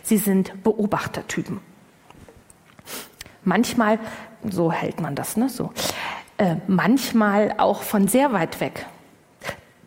Sie 0.09 0.17
sind 0.17 0.63
Beobachtertypen. 0.63 1.59
Manchmal, 3.43 3.99
so 4.49 4.71
hält 4.71 5.01
man 5.01 5.13
das, 5.13 5.37
ne, 5.37 5.49
so, 5.49 5.71
äh, 6.39 6.55
manchmal 6.65 7.53
auch 7.59 7.83
von 7.83 8.07
sehr 8.07 8.33
weit 8.33 8.59
weg. 8.59 8.87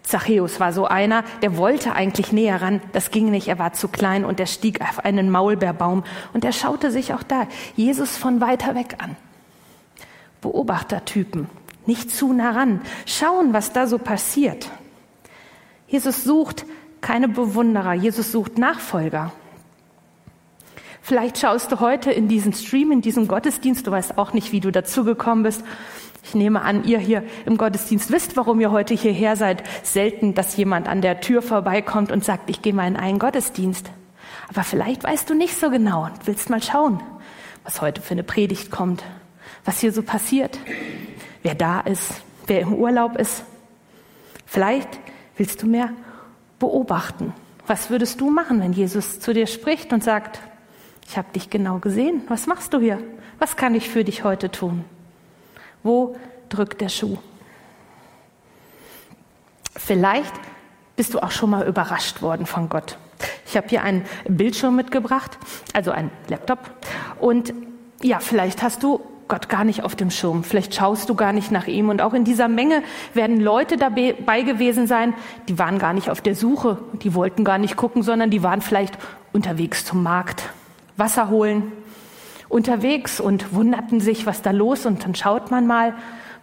Zachäus 0.04 0.60
war 0.60 0.72
so 0.72 0.86
einer, 0.86 1.24
der 1.42 1.56
wollte 1.56 1.94
eigentlich 1.94 2.30
näher 2.30 2.62
ran, 2.62 2.80
das 2.92 3.10
ging 3.10 3.32
nicht, 3.32 3.48
er 3.48 3.58
war 3.58 3.72
zu 3.72 3.88
klein 3.88 4.24
und 4.24 4.38
er 4.38 4.46
stieg 4.46 4.80
auf 4.80 5.04
einen 5.04 5.28
Maulbeerbaum 5.28 6.04
und 6.32 6.44
er 6.44 6.52
schaute 6.52 6.92
sich 6.92 7.12
auch 7.14 7.24
da 7.24 7.48
Jesus 7.74 8.16
von 8.16 8.40
weiter 8.40 8.76
weg 8.76 8.98
an. 8.98 9.16
Beobachtertypen, 10.40 11.48
nicht 11.84 12.12
zu 12.12 12.32
nah 12.32 12.52
ran, 12.52 12.80
schauen, 13.06 13.52
was 13.54 13.72
da 13.72 13.88
so 13.88 13.98
passiert. 13.98 14.70
Jesus 15.88 16.22
sucht 16.22 16.64
keine 17.00 17.26
Bewunderer, 17.26 17.94
Jesus 17.94 18.30
sucht 18.30 18.56
Nachfolger. 18.56 19.32
Vielleicht 21.04 21.38
schaust 21.38 21.72
du 21.72 21.80
heute 21.80 22.12
in 22.12 22.28
diesen 22.28 22.52
Stream, 22.52 22.92
in 22.92 23.00
diesen 23.00 23.26
Gottesdienst. 23.26 23.86
Du 23.86 23.90
weißt 23.90 24.18
auch 24.18 24.32
nicht, 24.32 24.52
wie 24.52 24.60
du 24.60 24.70
dazugekommen 24.70 25.42
bist. 25.42 25.64
Ich 26.24 26.36
nehme 26.36 26.62
an, 26.62 26.84
ihr 26.84 27.00
hier 27.00 27.24
im 27.44 27.58
Gottesdienst 27.58 28.12
wisst, 28.12 28.36
warum 28.36 28.60
ihr 28.60 28.70
heute 28.70 28.94
hierher 28.94 29.34
seid. 29.34 29.64
Selten, 29.82 30.34
dass 30.34 30.56
jemand 30.56 30.88
an 30.88 31.00
der 31.00 31.20
Tür 31.20 31.42
vorbeikommt 31.42 32.12
und 32.12 32.24
sagt, 32.24 32.48
ich 32.48 32.62
gehe 32.62 32.72
mal 32.72 32.86
in 32.86 32.96
einen 32.96 33.18
Gottesdienst. 33.18 33.90
Aber 34.48 34.62
vielleicht 34.62 35.02
weißt 35.02 35.28
du 35.28 35.34
nicht 35.34 35.58
so 35.58 35.70
genau 35.70 36.04
und 36.04 36.26
willst 36.26 36.50
mal 36.50 36.62
schauen, 36.62 37.02
was 37.64 37.80
heute 37.80 38.00
für 38.00 38.12
eine 38.12 38.22
Predigt 38.22 38.70
kommt, 38.70 39.02
was 39.64 39.80
hier 39.80 39.92
so 39.92 40.02
passiert, 40.02 40.56
wer 41.42 41.56
da 41.56 41.80
ist, 41.80 42.22
wer 42.46 42.60
im 42.60 42.74
Urlaub 42.74 43.18
ist. 43.18 43.42
Vielleicht 44.46 44.88
willst 45.36 45.62
du 45.62 45.66
mehr 45.66 45.90
beobachten. 46.60 47.32
Was 47.66 47.90
würdest 47.90 48.20
du 48.20 48.30
machen, 48.30 48.60
wenn 48.60 48.72
Jesus 48.72 49.18
zu 49.18 49.34
dir 49.34 49.48
spricht 49.48 49.92
und 49.92 50.04
sagt, 50.04 50.40
ich 51.12 51.18
habe 51.18 51.30
dich 51.34 51.50
genau 51.50 51.76
gesehen, 51.76 52.22
was 52.28 52.46
machst 52.46 52.72
du 52.72 52.80
hier? 52.80 52.98
Was 53.38 53.56
kann 53.56 53.74
ich 53.74 53.90
für 53.90 54.02
dich 54.02 54.24
heute 54.24 54.50
tun? 54.50 54.86
Wo 55.82 56.16
drückt 56.48 56.80
der 56.80 56.88
Schuh? 56.88 57.18
Vielleicht 59.76 60.32
bist 60.96 61.12
du 61.12 61.22
auch 61.22 61.30
schon 61.30 61.50
mal 61.50 61.66
überrascht 61.68 62.22
worden 62.22 62.46
von 62.46 62.70
Gott. 62.70 62.96
Ich 63.44 63.58
habe 63.58 63.68
hier 63.68 63.82
einen 63.82 64.06
Bildschirm 64.26 64.74
mitgebracht, 64.74 65.38
also 65.74 65.90
einen 65.90 66.10
Laptop. 66.28 66.70
Und 67.20 67.52
ja, 68.00 68.18
vielleicht 68.18 68.62
hast 68.62 68.82
du 68.82 69.02
Gott 69.28 69.50
gar 69.50 69.64
nicht 69.64 69.82
auf 69.82 69.94
dem 69.94 70.10
Schirm. 70.10 70.44
Vielleicht 70.44 70.74
schaust 70.74 71.10
du 71.10 71.14
gar 71.14 71.34
nicht 71.34 71.52
nach 71.52 71.66
ihm. 71.66 71.90
Und 71.90 72.00
auch 72.00 72.14
in 72.14 72.24
dieser 72.24 72.48
Menge 72.48 72.82
werden 73.12 73.38
Leute 73.38 73.76
dabei 73.76 74.42
gewesen 74.42 74.86
sein, 74.86 75.12
die 75.46 75.58
waren 75.58 75.78
gar 75.78 75.92
nicht 75.92 76.08
auf 76.08 76.22
der 76.22 76.34
Suche, 76.34 76.78
die 77.02 77.12
wollten 77.14 77.44
gar 77.44 77.58
nicht 77.58 77.76
gucken, 77.76 78.02
sondern 78.02 78.30
die 78.30 78.42
waren 78.42 78.62
vielleicht 78.62 78.96
unterwegs 79.34 79.84
zum 79.84 80.02
Markt, 80.02 80.48
Wasser 80.96 81.30
holen, 81.30 81.72
unterwegs 82.48 83.20
und 83.20 83.54
wunderten 83.54 84.00
sich, 84.00 84.26
was 84.26 84.42
da 84.42 84.50
los. 84.50 84.86
Und 84.86 85.04
dann 85.04 85.14
schaut 85.14 85.50
man 85.50 85.66
mal, 85.66 85.94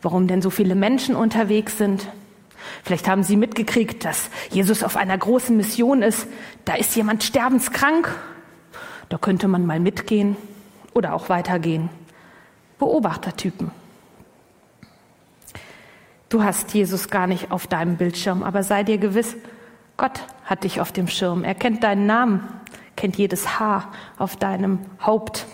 warum 0.02 0.28
denn 0.28 0.42
so 0.42 0.50
viele 0.50 0.76
Menschen 0.76 1.16
unterwegs 1.16 1.78
sind. 1.78 2.08
Vielleicht 2.84 3.08
haben 3.08 3.24
Sie 3.24 3.38
mitgekriegt, 3.38 4.06
dass 4.06 4.30
Jesus 4.50 4.84
auf 4.84 4.98
einer 4.98 5.18
großen 5.18 5.56
Mission 5.56 6.02
ist. 6.02 6.28
Da 6.66 6.76
ist 6.76 6.96
jemand 6.96 7.24
sterbenskrank. 7.24 8.10
Da 9.10 9.18
könnte 9.18 9.48
man 9.48 9.66
mal 9.66 9.80
mitgehen 9.80 10.36
oder 10.94 11.14
auch 11.14 11.30
weitergehen. 11.30 11.90
Beobachtertypen. 12.78 13.72
Du 16.30 16.44
hast 16.44 16.74
Jesus 16.74 17.10
gar 17.10 17.26
nicht 17.26 17.52
auf 17.52 17.66
deinem 17.66 17.98
Bildschirm, 17.98 18.44
aber 18.44 18.62
sei 18.62 18.84
dir 18.84 19.00
gewiss, 19.00 19.36
Gott 19.98 20.22
hat 20.46 20.64
dich 20.64 20.80
auf 20.80 20.92
dem 20.92 21.08
Schirm. 21.08 21.44
Er 21.44 21.56
kennt 21.56 21.84
deinen 21.84 22.06
Namen, 22.06 22.48
kennt 23.00 23.16
jedes 23.16 23.60
Haar 23.60 23.94
auf 24.18 24.36
deinem 24.36 24.80
Haupt. 25.02 25.48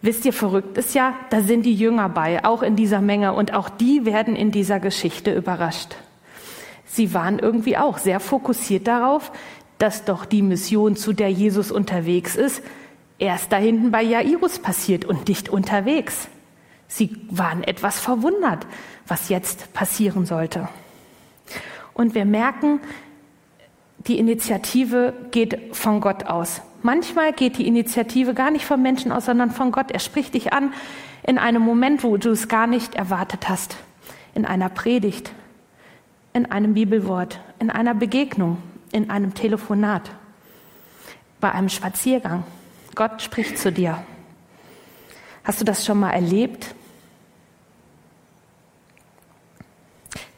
Wisst 0.00 0.24
ihr, 0.24 0.32
verrückt 0.32 0.78
ist 0.78 0.94
ja, 0.94 1.14
da 1.28 1.42
sind 1.42 1.66
die 1.66 1.74
Jünger 1.74 2.08
bei, 2.08 2.42
auch 2.46 2.62
in 2.62 2.76
dieser 2.76 3.02
Menge, 3.02 3.34
und 3.34 3.52
auch 3.52 3.68
die 3.68 4.06
werden 4.06 4.36
in 4.36 4.50
dieser 4.50 4.80
Geschichte 4.80 5.34
überrascht. 5.34 5.96
Sie 6.86 7.12
waren 7.12 7.38
irgendwie 7.38 7.76
auch 7.76 7.98
sehr 7.98 8.20
fokussiert 8.20 8.86
darauf, 8.86 9.32
dass 9.76 10.06
doch 10.06 10.24
die 10.24 10.40
Mission, 10.40 10.96
zu 10.96 11.12
der 11.12 11.30
Jesus 11.30 11.70
unterwegs 11.70 12.36
ist, 12.36 12.62
erst 13.18 13.52
da 13.52 13.58
hinten 13.58 13.90
bei 13.90 14.02
Jairus 14.02 14.58
passiert 14.58 15.04
und 15.04 15.28
nicht 15.28 15.50
unterwegs. 15.50 16.28
Sie 16.88 17.18
waren 17.28 17.62
etwas 17.62 18.00
verwundert, 18.00 18.66
was 19.06 19.28
jetzt 19.28 19.74
passieren 19.74 20.24
sollte. 20.24 20.70
Und 21.92 22.14
wir 22.14 22.24
merken, 22.24 22.80
die 24.06 24.18
Initiative 24.18 25.12
geht 25.30 25.74
von 25.74 26.00
Gott 26.00 26.24
aus. 26.24 26.62
Manchmal 26.82 27.32
geht 27.32 27.58
die 27.58 27.66
Initiative 27.66 28.34
gar 28.34 28.50
nicht 28.50 28.64
vom 28.64 28.80
Menschen 28.80 29.10
aus, 29.10 29.26
sondern 29.26 29.50
von 29.50 29.72
Gott. 29.72 29.90
Er 29.90 29.98
spricht 29.98 30.34
dich 30.34 30.52
an 30.52 30.72
in 31.24 31.38
einem 31.38 31.62
Moment, 31.62 32.04
wo 32.04 32.16
du 32.16 32.30
es 32.30 32.48
gar 32.48 32.66
nicht 32.66 32.94
erwartet 32.94 33.48
hast. 33.48 33.76
In 34.34 34.44
einer 34.44 34.68
Predigt, 34.68 35.32
in 36.32 36.46
einem 36.46 36.74
Bibelwort, 36.74 37.40
in 37.58 37.70
einer 37.70 37.94
Begegnung, 37.94 38.58
in 38.92 39.10
einem 39.10 39.34
Telefonat, 39.34 40.10
bei 41.40 41.50
einem 41.50 41.68
Spaziergang. 41.68 42.44
Gott 42.94 43.22
spricht 43.22 43.58
zu 43.58 43.72
dir. 43.72 44.04
Hast 45.42 45.60
du 45.60 45.64
das 45.64 45.84
schon 45.84 45.98
mal 45.98 46.10
erlebt? 46.10 46.74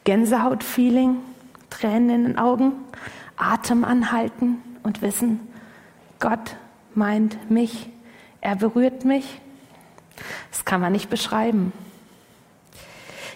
Gänsehautfeeling, 0.03 1.17
Tränen 1.69 2.09
in 2.09 2.23
den 2.23 2.39
Augen, 2.39 2.71
Atem 3.39 3.83
anhalten 3.83 4.61
und 4.83 5.01
wissen, 5.01 5.39
Gott 6.19 6.55
meint 6.93 7.49
mich, 7.49 7.89
er 8.41 8.55
berührt 8.55 9.05
mich. 9.05 9.41
Das 10.51 10.65
kann 10.65 10.81
man 10.81 10.91
nicht 10.91 11.09
beschreiben. 11.09 11.71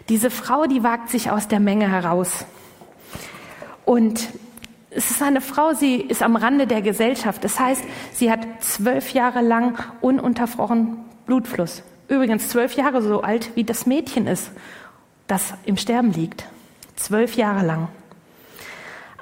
Diese 0.10 0.29
Frau, 0.29 0.65
die 0.65 0.83
wagt 0.83 1.10
sich 1.10 1.31
aus 1.31 1.48
der 1.48 1.62
Menge 1.62 1.89
heraus. 1.89 2.45
Und 3.86 4.29
es 4.89 5.10
ist 5.10 5.24
eine 5.24 5.41
Frau, 5.41 5.74
sie 5.74 5.95
ist 5.95 6.22
am 6.22 6.36
Rande 6.36 6.67
der 6.67 6.81
Gesellschaft. 6.81 7.43
Das 7.43 7.60
heißt, 7.60 7.83
sie 8.12 8.29
hat 8.29 8.45
zwölf 8.60 9.13
Jahre 9.13 9.41
lang 9.41 9.81
ununterbrochen 10.01 10.98
Blutfluss. 11.25 11.83
Übrigens 12.10 12.50
zwölf 12.50 12.75
Jahre 12.75 13.01
so 13.01 13.22
alt, 13.22 13.51
wie 13.55 13.63
das 13.63 13.86
Mädchen 13.86 14.27
ist, 14.27 14.51
das 15.27 15.53
im 15.65 15.77
Sterben 15.77 16.12
liegt. 16.12 16.45
Zwölf 16.95 17.36
Jahre 17.36 17.65
lang. 17.65 17.88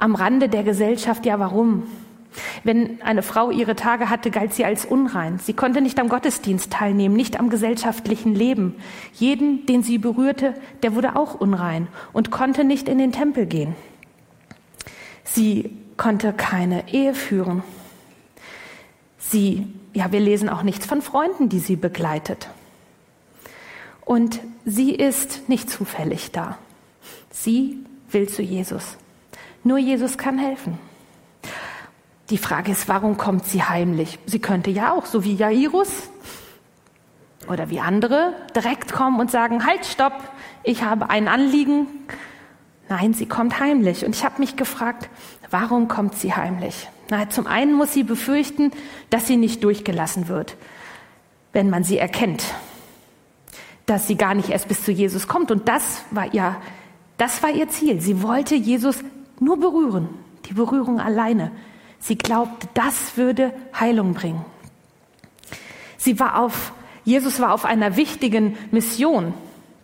Am 0.01 0.15
Rande 0.15 0.49
der 0.49 0.63
Gesellschaft, 0.63 1.27
ja 1.27 1.37
warum? 1.37 1.83
Wenn 2.63 2.99
eine 3.03 3.21
Frau 3.21 3.51
ihre 3.51 3.75
Tage 3.75 4.09
hatte, 4.09 4.31
galt 4.31 4.51
sie 4.51 4.65
als 4.65 4.83
unrein. 4.83 5.37
Sie 5.37 5.53
konnte 5.53 5.79
nicht 5.79 5.99
am 5.99 6.09
Gottesdienst 6.09 6.73
teilnehmen, 6.73 7.15
nicht 7.15 7.39
am 7.39 7.51
gesellschaftlichen 7.51 8.33
Leben. 8.33 8.77
Jeden, 9.13 9.67
den 9.67 9.83
sie 9.83 9.99
berührte, 9.99 10.55
der 10.81 10.95
wurde 10.95 11.15
auch 11.15 11.35
unrein 11.35 11.87
und 12.13 12.31
konnte 12.31 12.63
nicht 12.63 12.89
in 12.89 12.97
den 12.97 13.11
Tempel 13.11 13.45
gehen. 13.45 13.75
Sie 15.23 15.77
konnte 15.97 16.33
keine 16.33 16.91
Ehe 16.91 17.13
führen. 17.13 17.61
Sie, 19.19 19.67
ja, 19.93 20.11
wir 20.11 20.19
lesen 20.19 20.49
auch 20.49 20.63
nichts 20.63 20.87
von 20.87 21.03
Freunden, 21.03 21.47
die 21.47 21.59
sie 21.59 21.75
begleitet. 21.75 22.49
Und 24.03 24.39
sie 24.65 24.95
ist 24.95 25.47
nicht 25.47 25.69
zufällig 25.69 26.31
da. 26.31 26.57
Sie 27.29 27.77
will 28.09 28.27
zu 28.27 28.41
Jesus. 28.41 28.97
Nur 29.63 29.77
Jesus 29.77 30.17
kann 30.17 30.37
helfen. 30.37 30.77
Die 32.29 32.37
Frage 32.37 32.71
ist, 32.71 32.87
warum 32.87 33.17
kommt 33.17 33.45
sie 33.45 33.63
heimlich? 33.63 34.19
Sie 34.25 34.39
könnte 34.39 34.71
ja 34.71 34.93
auch, 34.93 35.05
so 35.05 35.23
wie 35.23 35.35
Jairus 35.35 36.09
oder 37.47 37.69
wie 37.69 37.79
andere, 37.79 38.33
direkt 38.55 38.93
kommen 38.93 39.19
und 39.19 39.29
sagen, 39.29 39.65
halt, 39.65 39.85
stopp, 39.85 40.13
ich 40.63 40.83
habe 40.83 41.09
ein 41.09 41.27
Anliegen, 41.27 41.87
Nein, 42.91 43.13
sie 43.13 43.25
kommt 43.25 43.57
heimlich. 43.61 44.03
Und 44.05 44.17
ich 44.17 44.25
habe 44.25 44.39
mich 44.39 44.57
gefragt, 44.57 45.07
warum 45.49 45.87
kommt 45.87 46.15
sie 46.15 46.33
heimlich? 46.33 46.89
Na, 47.09 47.29
zum 47.29 47.47
einen 47.47 47.73
muss 47.73 47.93
sie 47.93 48.03
befürchten, 48.03 48.71
dass 49.09 49.27
sie 49.27 49.37
nicht 49.37 49.63
durchgelassen 49.63 50.27
wird, 50.27 50.57
wenn 51.53 51.69
man 51.69 51.85
sie 51.85 51.97
erkennt, 51.97 52.43
dass 53.85 54.07
sie 54.07 54.17
gar 54.17 54.33
nicht 54.33 54.49
erst 54.49 54.67
bis 54.67 54.83
zu 54.83 54.91
Jesus 54.91 55.29
kommt. 55.29 55.51
Und 55.51 55.69
das 55.69 56.01
war 56.11 56.33
ihr, 56.33 56.57
das 57.15 57.41
war 57.41 57.51
ihr 57.51 57.69
Ziel. 57.69 58.01
Sie 58.01 58.21
wollte 58.23 58.55
Jesus 58.55 58.97
nur 59.41 59.59
berühren, 59.59 60.07
die 60.45 60.53
Berührung 60.53 61.01
alleine. 61.01 61.51
Sie 61.99 62.17
glaubte, 62.17 62.67
das 62.73 63.17
würde 63.17 63.53
Heilung 63.77 64.13
bringen. 64.13 64.45
Sie 65.97 66.19
war 66.19 66.39
auf, 66.39 66.71
Jesus 67.03 67.41
war 67.41 67.53
auf 67.53 67.65
einer 67.65 67.97
wichtigen 67.97 68.57
Mission 68.71 69.33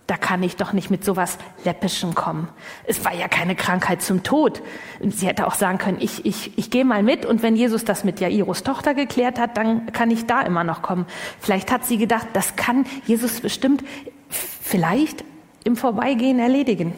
da 0.08 0.16
kann 0.16 0.42
ich 0.42 0.56
doch 0.56 0.72
nicht 0.72 0.90
mit 0.90 1.04
sowas 1.04 1.38
Läppischem 1.66 2.16
kommen. 2.16 2.48
Es 2.86 3.04
war 3.04 3.14
ja 3.14 3.28
keine 3.28 3.56
Krankheit 3.56 4.02
zum 4.02 4.24
Tod. 4.24 4.62
Sie 5.02 5.28
hätte 5.28 5.46
auch 5.46 5.56
sagen 5.56 5.78
können, 5.78 5.98
ich, 6.00 6.26
ich, 6.26 6.58
ich 6.58 6.70
gehe 6.70 6.86
mal 6.86 7.04
mit 7.04 7.26
und 7.26 7.44
wenn 7.44 7.58
Jesus 7.58 7.84
das 7.84 8.06
mit 8.06 8.22
Jairus 8.22 8.64
Tochter 8.64 8.94
geklärt 8.94 9.38
hat, 9.38 9.58
dann 9.58 9.92
kann 9.92 10.10
ich 10.10 10.26
da 10.26 10.42
immer 10.42 10.64
noch 10.64 10.82
kommen. 10.82 11.06
Vielleicht 11.42 11.72
hat 11.74 11.86
sie 11.86 11.98
gedacht, 11.98 12.28
das 12.32 12.56
kann 12.56 12.86
Jesus 13.06 13.42
bestimmt 13.42 13.84
vielleicht 14.30 15.26
im 15.66 15.76
Vorbeigehen 15.76 16.40
erledigen, 16.40 16.94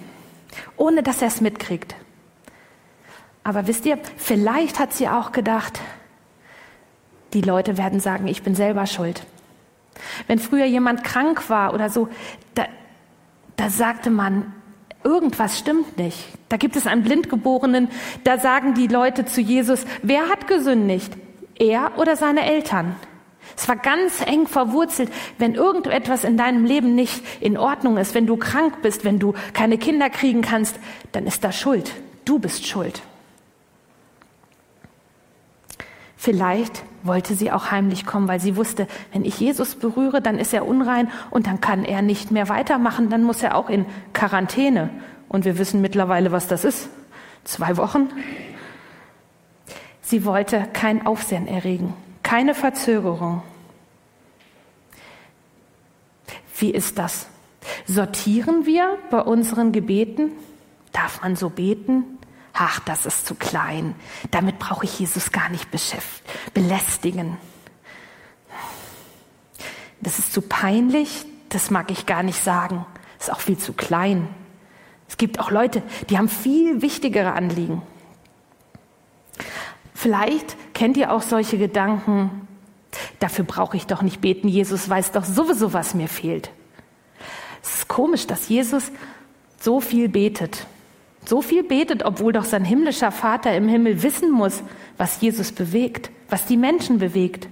ohne 0.77 1.01
dass 1.01 1.23
er 1.23 1.29
es 1.29 1.41
mitkriegt. 1.41 1.95
Aber 3.49 3.65
wisst 3.65 3.87
ihr, 3.87 3.97
vielleicht 4.15 4.77
hat 4.77 4.93
sie 4.93 5.07
auch 5.09 5.31
gedacht, 5.31 5.79
die 7.33 7.41
Leute 7.41 7.79
werden 7.79 7.99
sagen, 7.99 8.27
ich 8.27 8.43
bin 8.43 8.53
selber 8.53 8.85
schuld. 8.85 9.23
Wenn 10.27 10.37
früher 10.37 10.65
jemand 10.65 11.03
krank 11.03 11.49
war 11.49 11.73
oder 11.73 11.89
so, 11.89 12.09
da, 12.53 12.67
da 13.55 13.71
sagte 13.71 14.11
man, 14.11 14.53
irgendwas 15.03 15.57
stimmt 15.57 15.97
nicht. 15.97 16.27
Da 16.49 16.57
gibt 16.57 16.75
es 16.75 16.85
einen 16.85 17.01
Blindgeborenen, 17.01 17.89
da 18.23 18.37
sagen 18.37 18.75
die 18.75 18.85
Leute 18.85 19.25
zu 19.25 19.41
Jesus, 19.41 19.83
wer 20.03 20.29
hat 20.29 20.45
gesündigt? 20.45 21.11
Er 21.57 21.97
oder 21.97 22.15
seine 22.17 22.45
Eltern? 22.45 22.95
Es 23.57 23.67
war 23.67 23.77
ganz 23.77 24.23
eng 24.27 24.45
verwurzelt, 24.45 25.09
wenn 25.39 25.55
irgendetwas 25.55 26.23
in 26.23 26.37
deinem 26.37 26.65
Leben 26.65 26.93
nicht 26.93 27.23
in 27.41 27.57
Ordnung 27.57 27.97
ist, 27.97 28.13
wenn 28.13 28.27
du 28.27 28.37
krank 28.37 28.83
bist, 28.83 29.05
wenn 29.05 29.17
du 29.17 29.33
keine 29.53 29.79
Kinder 29.79 30.11
kriegen 30.11 30.43
kannst, 30.43 30.75
dann 31.13 31.25
ist 31.25 31.43
da 31.43 31.51
Schuld. 31.51 31.91
Du 32.25 32.37
bist 32.37 32.67
schuld. 32.67 33.01
Vielleicht 36.21 36.83
wollte 37.03 37.33
sie 37.33 37.49
auch 37.49 37.71
heimlich 37.71 38.05
kommen, 38.05 38.27
weil 38.27 38.41
sie 38.41 38.57
wusste, 38.57 38.87
wenn 39.13 39.23
ich 39.23 39.39
Jesus 39.39 39.75
berühre, 39.75 40.21
dann 40.21 40.37
ist 40.37 40.53
er 40.53 40.67
unrein 40.67 41.09
und 41.31 41.47
dann 41.47 41.61
kann 41.61 41.85
er 41.85 42.01
nicht 42.01 42.29
mehr 42.29 42.49
weitermachen, 42.49 43.09
dann 43.09 43.23
muss 43.23 43.41
er 43.41 43.55
auch 43.55 43.69
in 43.69 43.85
Quarantäne. 44.11 44.89
Und 45.29 45.45
wir 45.45 45.57
wissen 45.57 45.79
mittlerweile, 45.79 46.33
was 46.33 46.49
das 46.49 46.65
ist. 46.65 46.89
Zwei 47.45 47.77
Wochen. 47.77 48.09
Sie 50.01 50.25
wollte 50.25 50.67
kein 50.73 51.07
Aufsehen 51.07 51.47
erregen, 51.47 51.93
keine 52.21 52.53
Verzögerung. 52.53 53.41
Wie 56.57 56.71
ist 56.71 56.99
das, 56.99 57.27
Sortieren 57.85 58.65
wir 58.65 58.97
bei 59.09 59.21
unseren 59.21 59.71
Gebeten? 59.71 60.31
Darf 60.91 61.21
man 61.21 61.35
so 61.35 61.49
beten? 61.49 62.18
Ach, 62.53 62.79
das 62.79 63.05
ist 63.05 63.25
zu 63.25 63.35
klein. 63.35 63.95
Damit 64.31 64.59
brauche 64.59 64.85
ich 64.85 64.99
Jesus 64.99 65.31
gar 65.31 65.49
nicht 65.49 65.69
belästigen. 66.53 67.37
Das 70.01 70.19
ist 70.19 70.33
zu 70.33 70.41
peinlich. 70.41 71.25
Das 71.49 71.71
mag 71.71 71.91
ich 71.91 72.05
gar 72.05 72.23
nicht 72.23 72.43
sagen. 72.43 72.85
Das 73.17 73.27
ist 73.27 73.33
auch 73.33 73.39
viel 73.39 73.57
zu 73.57 73.73
klein. 73.73 74.27
Es 75.07 75.17
gibt 75.17 75.39
auch 75.39 75.51
Leute, 75.51 75.81
die 76.09 76.17
haben 76.17 76.29
viel 76.29 76.81
wichtigere 76.81 77.33
Anliegen. 77.33 77.81
Vielleicht 79.95 80.55
kennt 80.73 80.95
ihr 80.95 81.11
auch 81.11 81.23
solche 81.23 81.57
Gedanken, 81.57 82.47
dafür 83.19 83.43
brauche 83.43 83.75
ich 83.75 83.85
doch 83.85 84.01
nicht 84.01 84.21
beten, 84.21 84.47
Jesus 84.47 84.87
weiß 84.87 85.11
doch 85.11 85.25
sowieso, 85.25 85.73
was 85.73 85.93
mir 85.93 86.07
fehlt. 86.07 86.51
Es 87.61 87.79
ist 87.79 87.87
komisch, 87.89 88.25
dass 88.25 88.47
Jesus 88.47 88.91
so 89.59 89.81
viel 89.81 90.07
betet. 90.07 90.67
So 91.29 91.43
viel 91.43 91.61
betet, 91.61 92.03
obwohl 92.03 92.33
doch 92.33 92.43
sein 92.43 92.65
himmlischer 92.65 93.11
Vater 93.11 93.55
im 93.55 93.67
Himmel 93.67 94.01
wissen 94.01 94.31
muss, 94.31 94.63
was 94.97 95.21
Jesus 95.21 95.51
bewegt, 95.51 96.09
was 96.27 96.47
die 96.47 96.57
Menschen 96.57 96.97
bewegt. 96.97 97.47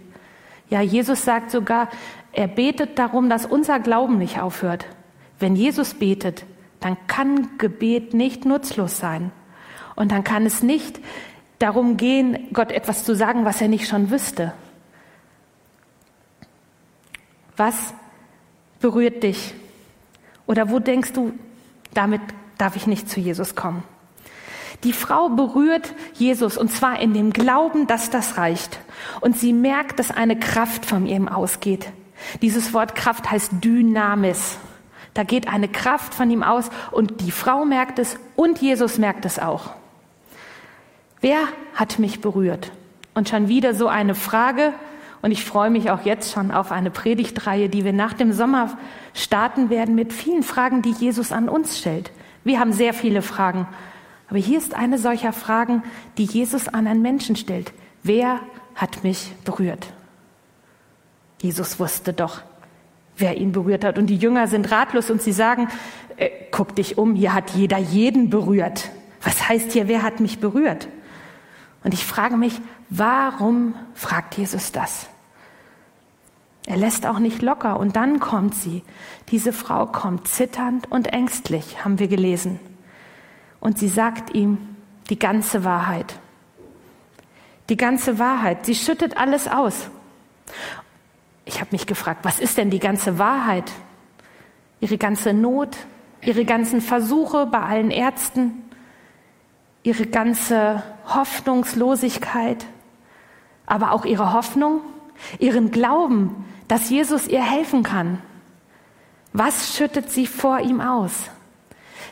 Ja, 0.71 0.81
Jesus 0.81 1.23
sagt 1.23 1.51
sogar, 1.51 1.87
er 2.31 2.47
betet 2.47 2.97
darum, 2.97 3.29
dass 3.29 3.45
unser 3.45 3.79
Glauben 3.79 4.17
nicht 4.17 4.39
aufhört. 4.41 4.87
Wenn 5.37 5.55
Jesus 5.55 5.93
betet, 5.93 6.43
dann 6.79 6.97
kann 7.05 7.59
Gebet 7.59 8.15
nicht 8.15 8.45
nutzlos 8.45 8.97
sein. 8.97 9.31
Und 9.95 10.11
dann 10.11 10.23
kann 10.23 10.47
es 10.47 10.63
nicht 10.63 10.99
darum 11.59 11.97
gehen, 11.97 12.47
Gott 12.53 12.71
etwas 12.71 13.03
zu 13.03 13.15
sagen, 13.15 13.45
was 13.45 13.61
er 13.61 13.67
nicht 13.67 13.87
schon 13.87 14.09
wüsste. 14.09 14.53
Was 17.57 17.93
berührt 18.79 19.21
dich? 19.21 19.53
Oder 20.47 20.71
wo 20.71 20.79
denkst 20.79 21.13
du, 21.13 21.33
damit 21.93 22.21
darf 22.57 22.75
ich 22.75 22.87
nicht 22.87 23.09
zu 23.09 23.19
Jesus 23.19 23.55
kommen? 23.55 23.83
Die 24.83 24.93
Frau 24.93 25.29
berührt 25.29 25.93
Jesus 26.13 26.57
und 26.57 26.71
zwar 26.71 26.99
in 26.99 27.13
dem 27.13 27.33
Glauben, 27.33 27.87
dass 27.87 28.09
das 28.09 28.37
reicht. 28.37 28.79
Und 29.21 29.37
sie 29.37 29.53
merkt, 29.53 29.99
dass 29.99 30.11
eine 30.11 30.37
Kraft 30.37 30.85
von 30.85 31.07
ihm 31.07 31.27
ausgeht. 31.27 31.91
Dieses 32.41 32.73
Wort 32.73 32.95
Kraft 32.95 33.31
heißt 33.31 33.51
Dynamis. 33.63 34.57
Da 35.13 35.23
geht 35.23 35.47
eine 35.47 35.67
Kraft 35.67 36.13
von 36.13 36.29
ihm 36.29 36.43
aus 36.43 36.69
und 36.91 37.21
die 37.21 37.31
Frau 37.31 37.65
merkt 37.65 37.97
es 37.97 38.19
und 38.35 38.59
Jesus 38.59 38.99
merkt 38.99 39.25
es 39.25 39.39
auch. 39.39 39.71
Wer 41.21 41.39
hat 41.73 41.97
mich 41.97 42.21
berührt? 42.21 42.71
Und 43.15 43.29
schon 43.29 43.47
wieder 43.47 43.73
so 43.73 43.87
eine 43.87 44.13
Frage. 44.13 44.73
Und 45.23 45.31
ich 45.31 45.43
freue 45.43 45.71
mich 45.71 45.89
auch 45.89 46.05
jetzt 46.05 46.31
schon 46.31 46.51
auf 46.51 46.71
eine 46.71 46.91
Predigtreihe, 46.91 47.69
die 47.69 47.83
wir 47.83 47.93
nach 47.93 48.13
dem 48.13 48.31
Sommer 48.31 48.77
starten 49.15 49.71
werden 49.71 49.95
mit 49.95 50.13
vielen 50.13 50.43
Fragen, 50.43 50.83
die 50.83 50.91
Jesus 50.91 51.31
an 51.31 51.49
uns 51.49 51.79
stellt. 51.79 52.11
Wir 52.47 52.61
haben 52.61 52.71
sehr 52.71 52.93
viele 52.93 53.21
Fragen. 53.21 53.67
Aber 54.29 54.39
hier 54.39 54.57
ist 54.57 54.73
eine 54.73 54.97
solcher 54.97 55.33
Fragen, 55.33 55.83
die 56.17 56.23
Jesus 56.23 56.69
an 56.69 56.87
einen 56.87 57.01
Menschen 57.01 57.35
stellt. 57.35 57.73
Wer 58.03 58.39
hat 58.73 59.03
mich 59.03 59.33
berührt? 59.43 59.87
Jesus 61.41 61.77
wusste 61.77 62.13
doch, 62.13 62.41
wer 63.17 63.35
ihn 63.35 63.51
berührt 63.51 63.83
hat. 63.83 63.97
Und 63.97 64.07
die 64.07 64.15
Jünger 64.15 64.47
sind 64.47 64.71
ratlos 64.71 65.09
und 65.09 65.21
sie 65.21 65.33
sagen, 65.33 65.67
äh, 66.15 66.29
guck 66.49 66.73
dich 66.73 66.97
um, 66.97 67.15
hier 67.15 67.33
hat 67.33 67.49
jeder 67.51 67.79
jeden 67.79 68.29
berührt. 68.29 68.91
Was 69.21 69.49
heißt 69.49 69.73
hier, 69.73 69.89
wer 69.89 70.01
hat 70.01 70.21
mich 70.21 70.39
berührt? 70.39 70.87
Und 71.83 71.93
ich 71.93 72.05
frage 72.05 72.37
mich, 72.37 72.61
warum 72.89 73.75
fragt 73.93 74.37
Jesus 74.37 74.71
das? 74.71 75.09
Er 76.67 76.75
lässt 76.75 77.05
auch 77.05 77.19
nicht 77.19 77.41
locker 77.41 77.79
und 77.79 77.95
dann 77.95 78.19
kommt 78.19 78.53
sie. 78.53 78.83
Diese 79.29 79.53
Frau 79.53 79.85
kommt 79.85 80.27
zitternd 80.27 80.91
und 80.91 81.07
ängstlich, 81.13 81.85
haben 81.85 81.97
wir 81.97 82.09
gelesen. 82.09 82.59
Und 83.61 83.79
sie 83.79 83.87
sagt 83.87 84.35
ihm 84.35 84.57
die 85.09 85.17
ganze 85.17 85.63
Wahrheit. 85.63 86.19
Die 87.69 87.77
ganze 87.77 88.19
Wahrheit. 88.19 88.65
Sie 88.65 88.75
schüttet 88.75 89.15
alles 89.15 89.47
aus. 89.47 89.89
Ich 91.45 91.61
habe 91.61 91.69
mich 91.71 91.87
gefragt, 91.87 92.25
was 92.25 92.37
ist 92.37 92.57
denn 92.57 92.69
die 92.69 92.79
ganze 92.79 93.17
Wahrheit? 93.17 93.71
Ihre 94.81 94.97
ganze 94.97 95.31
Not, 95.31 95.77
ihre 96.21 96.43
ganzen 96.43 96.81
Versuche 96.81 97.45
bei 97.45 97.61
allen 97.61 97.91
Ärzten, 97.91 98.65
ihre 99.83 100.05
ganze 100.05 100.83
Hoffnungslosigkeit, 101.05 102.65
aber 103.65 103.93
auch 103.93 104.03
ihre 104.03 104.33
Hoffnung, 104.33 104.81
ihren 105.39 105.71
Glauben, 105.71 106.45
dass 106.67 106.89
Jesus 106.89 107.27
ihr 107.27 107.43
helfen 107.43 107.83
kann. 107.83 108.21
Was 109.33 109.75
schüttet 109.75 110.11
sie 110.11 110.27
vor 110.27 110.59
ihm 110.59 110.81
aus? 110.81 111.13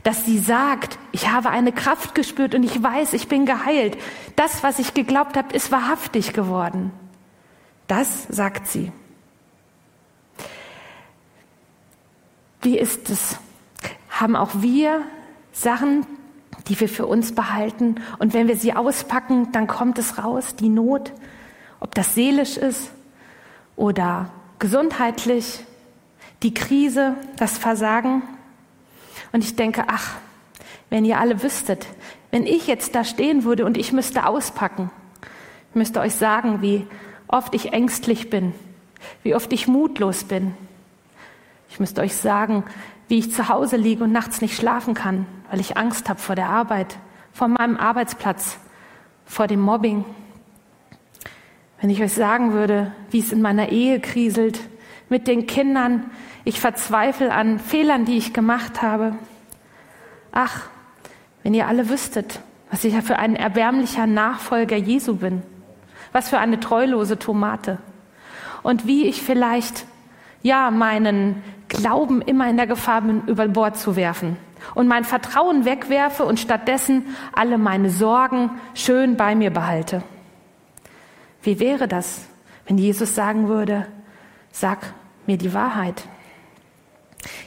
Dass 0.03 0.25
sie 0.25 0.37
sagt, 0.37 0.99
ich 1.11 1.31
habe 1.31 1.49
eine 1.49 1.71
Kraft 1.71 2.13
gespürt 2.13 2.53
und 2.53 2.63
ich 2.63 2.81
weiß, 2.81 3.13
ich 3.13 3.27
bin 3.27 3.45
geheilt. 3.45 3.97
Das, 4.35 4.63
was 4.63 4.79
ich 4.79 4.93
geglaubt 4.93 5.35
habe, 5.35 5.55
ist 5.55 5.71
wahrhaftig 5.71 6.33
geworden. 6.33 6.91
Das 7.87 8.27
sagt 8.29 8.67
sie. 8.67 8.91
Wie 12.61 12.77
ist 12.77 13.09
es? 13.09 13.37
Haben 14.09 14.35
auch 14.35 14.51
wir 14.55 15.01
Sachen, 15.51 16.05
die 16.67 16.79
wir 16.79 16.89
für 16.89 17.05
uns 17.05 17.33
behalten 17.33 17.95
und 18.17 18.33
wenn 18.33 18.47
wir 18.47 18.55
sie 18.55 18.73
auspacken, 18.73 19.51
dann 19.51 19.67
kommt 19.67 19.99
es 19.99 20.23
raus, 20.23 20.55
die 20.55 20.69
Not, 20.69 21.11
ob 21.79 21.93
das 21.93 22.15
seelisch 22.15 22.57
ist 22.57 22.91
oder 23.75 24.29
gesundheitlich, 24.59 25.63
die 26.43 26.53
Krise, 26.53 27.15
das 27.37 27.57
Versagen. 27.57 28.21
Und 29.31 29.43
ich 29.43 29.55
denke, 29.55 29.85
ach, 29.87 30.15
wenn 30.89 31.05
ihr 31.05 31.19
alle 31.19 31.43
wüsstet, 31.43 31.87
wenn 32.31 32.45
ich 32.45 32.67
jetzt 32.67 32.95
da 32.95 33.03
stehen 33.03 33.43
würde 33.43 33.65
und 33.65 33.77
ich 33.77 33.93
müsste 33.93 34.25
auspacken, 34.25 34.91
müsste 35.73 35.99
euch 35.99 36.15
sagen, 36.15 36.61
wie 36.61 36.87
oft 37.27 37.53
ich 37.53 37.73
ängstlich 37.73 38.29
bin, 38.29 38.53
wie 39.23 39.35
oft 39.35 39.51
ich 39.53 39.67
mutlos 39.67 40.23
bin, 40.23 40.55
ich 41.69 41.79
müsste 41.79 42.01
euch 42.01 42.15
sagen, 42.15 42.63
wie 43.07 43.19
ich 43.19 43.33
zu 43.33 43.49
Hause 43.49 43.75
liege 43.75 44.05
und 44.05 44.11
nachts 44.11 44.41
nicht 44.41 44.55
schlafen 44.55 44.93
kann, 44.93 45.25
weil 45.49 45.59
ich 45.59 45.77
Angst 45.77 46.07
habe 46.09 46.19
vor 46.19 46.35
der 46.35 46.49
Arbeit, 46.49 46.97
vor 47.33 47.49
meinem 47.49 47.77
Arbeitsplatz, 47.77 48.57
vor 49.25 49.47
dem 49.47 49.59
Mobbing. 49.59 50.05
Wenn 51.81 51.89
ich 51.89 52.01
euch 52.01 52.13
sagen 52.13 52.53
würde, 52.53 52.91
wie 53.11 53.19
es 53.19 53.31
in 53.31 53.41
meiner 53.41 53.69
Ehe 53.69 53.99
kriselt, 53.99 54.59
mit 55.09 55.27
den 55.27 55.45
Kindern, 55.47 56.09
ich 56.43 56.59
verzweifle 56.59 57.33
an 57.33 57.59
Fehlern, 57.59 58.05
die 58.05 58.17
ich 58.17 58.33
gemacht 58.33 58.81
habe. 58.81 59.15
Ach, 60.31 60.63
wenn 61.43 61.53
ihr 61.53 61.67
alle 61.67 61.89
wüsstet, 61.89 62.39
was 62.71 62.83
ich 62.83 62.95
für 63.01 63.17
ein 63.17 63.35
erbärmlicher 63.35 64.07
Nachfolger 64.07 64.75
Jesu 64.75 65.15
bin, 65.15 65.43
was 66.11 66.29
für 66.29 66.39
eine 66.39 66.59
treulose 66.59 67.19
Tomate 67.19 67.77
und 68.63 68.87
wie 68.87 69.05
ich 69.05 69.21
vielleicht 69.21 69.85
ja 70.41 70.71
meinen 70.71 71.43
Glauben 71.67 72.21
immer 72.21 72.49
in 72.49 72.57
der 72.57 72.67
Gefahr 72.67 73.01
bin, 73.01 73.23
über 73.27 73.47
Bord 73.47 73.77
zu 73.77 73.95
werfen 73.95 74.37
und 74.73 74.87
mein 74.87 75.03
Vertrauen 75.03 75.65
wegwerfe 75.65 76.25
und 76.25 76.39
stattdessen 76.39 77.15
alle 77.33 77.57
meine 77.57 77.89
Sorgen 77.89 78.51
schön 78.73 79.17
bei 79.17 79.35
mir 79.35 79.51
behalte. 79.51 80.03
Wie 81.45 81.59
wäre 81.59 81.87
das, 81.87 82.25
wenn 82.65 82.79
Jesus 82.79 83.13
sagen 83.13 83.47
würde, 83.47 83.85
sag 84.51 84.79
mir 85.27 85.37
die 85.37 85.53
Wahrheit? 85.53 86.03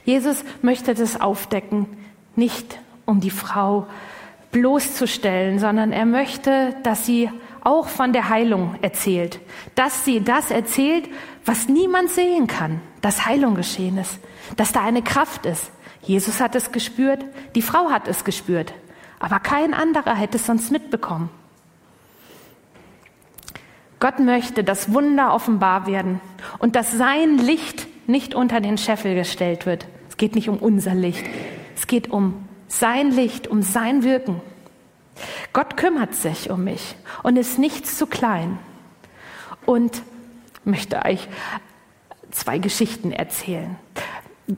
Jesus 0.04 0.44
möchte 0.62 0.94
das 0.94 1.20
aufdecken, 1.20 1.86
nicht 2.36 2.78
um 3.06 3.20
die 3.20 3.30
Frau 3.30 3.88
bloßzustellen, 4.52 5.58
sondern 5.58 5.92
er 5.92 6.06
möchte, 6.06 6.76
dass 6.84 7.06
sie 7.06 7.28
auch 7.62 7.88
von 7.88 8.12
der 8.12 8.28
Heilung 8.28 8.76
erzählt, 8.82 9.40
dass 9.74 10.04
sie 10.04 10.22
das 10.22 10.52
erzählt, 10.52 11.08
was 11.44 11.68
niemand 11.68 12.10
sehen 12.10 12.46
kann, 12.46 12.80
dass 13.00 13.26
Heilung 13.26 13.56
geschehen 13.56 13.98
ist, 13.98 14.20
dass 14.56 14.70
da 14.70 14.84
eine 14.84 15.02
Kraft 15.02 15.44
ist. 15.44 15.72
Jesus 16.02 16.40
hat 16.40 16.54
es 16.54 16.70
gespürt, 16.70 17.24
die 17.56 17.62
Frau 17.62 17.90
hat 17.90 18.06
es 18.06 18.22
gespürt, 18.22 18.72
aber 19.18 19.40
kein 19.40 19.74
anderer 19.74 20.14
hätte 20.14 20.36
es 20.36 20.46
sonst 20.46 20.70
mitbekommen. 20.70 21.30
Gott 24.00 24.20
möchte, 24.20 24.62
dass 24.64 24.92
Wunder 24.92 25.34
offenbar 25.34 25.86
werden 25.86 26.20
und 26.58 26.76
dass 26.76 26.92
sein 26.92 27.38
Licht 27.38 27.86
nicht 28.06 28.34
unter 28.34 28.60
den 28.60 28.78
Scheffel 28.78 29.14
gestellt 29.14 29.66
wird. 29.66 29.86
Es 30.08 30.16
geht 30.16 30.34
nicht 30.34 30.48
um 30.48 30.58
unser 30.58 30.94
Licht, 30.94 31.24
es 31.76 31.86
geht 31.86 32.10
um 32.10 32.48
sein 32.68 33.10
Licht, 33.10 33.48
um 33.48 33.62
sein 33.62 34.02
Wirken. 34.02 34.40
Gott 35.52 35.76
kümmert 35.76 36.14
sich 36.14 36.50
um 36.50 36.64
mich 36.64 36.94
und 37.22 37.36
ist 37.36 37.58
nichts 37.58 37.98
zu 37.98 38.06
klein. 38.06 38.58
Und 39.66 40.02
möchte 40.64 41.04
euch 41.04 41.28
zwei 42.30 42.58
Geschichten 42.58 43.12
erzählen. 43.12 43.76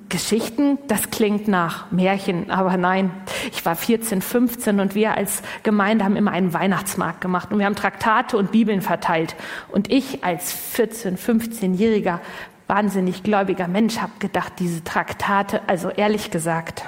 Geschichten, 0.08 0.78
das 0.86 1.10
klingt 1.10 1.48
nach 1.48 1.90
Märchen, 1.90 2.50
aber 2.50 2.76
nein. 2.76 3.10
Ich 3.50 3.64
war 3.66 3.74
14, 3.74 4.22
15 4.22 4.78
und 4.78 4.94
wir 4.94 5.16
als 5.16 5.42
Gemeinde 5.64 6.04
haben 6.04 6.14
immer 6.14 6.30
einen 6.30 6.54
Weihnachtsmarkt 6.54 7.20
gemacht 7.20 7.50
und 7.50 7.58
wir 7.58 7.66
haben 7.66 7.74
Traktate 7.74 8.36
und 8.36 8.52
Bibeln 8.52 8.82
verteilt. 8.82 9.34
Und 9.68 9.90
ich 9.90 10.22
als 10.22 10.52
14, 10.52 11.18
15-Jähriger 11.18 12.20
wahnsinnig 12.68 13.24
gläubiger 13.24 13.66
Mensch, 13.66 13.98
habe 13.98 14.12
gedacht, 14.20 14.52
diese 14.60 14.84
Traktate, 14.84 15.60
also 15.66 15.90
ehrlich 15.90 16.30
gesagt, 16.30 16.84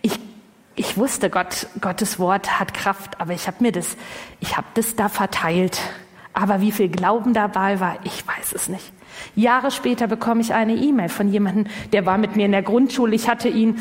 ich, 0.00 0.18
ich 0.76 0.96
wusste, 0.96 1.28
Gott, 1.28 1.66
Gottes 1.82 2.18
Wort 2.18 2.58
hat 2.58 2.72
Kraft, 2.72 3.20
aber 3.20 3.34
ich 3.34 3.46
habe 3.46 3.58
mir 3.60 3.70
das, 3.70 3.98
ich 4.40 4.56
habe 4.56 4.66
das 4.72 4.96
da 4.96 5.10
verteilt. 5.10 5.78
Aber 6.34 6.60
wie 6.60 6.72
viel 6.72 6.88
Glauben 6.88 7.32
dabei 7.32 7.80
war, 7.80 7.96
ich 8.02 8.26
weiß 8.26 8.52
es 8.52 8.68
nicht. 8.68 8.92
Jahre 9.36 9.70
später 9.70 10.08
bekomme 10.08 10.40
ich 10.40 10.52
eine 10.52 10.74
E-Mail 10.74 11.08
von 11.08 11.28
jemandem, 11.28 11.66
der 11.92 12.04
war 12.04 12.18
mit 12.18 12.36
mir 12.36 12.46
in 12.46 12.52
der 12.52 12.62
Grundschule. 12.62 13.14
Ich 13.14 13.28
hatte 13.28 13.48
ihn 13.48 13.78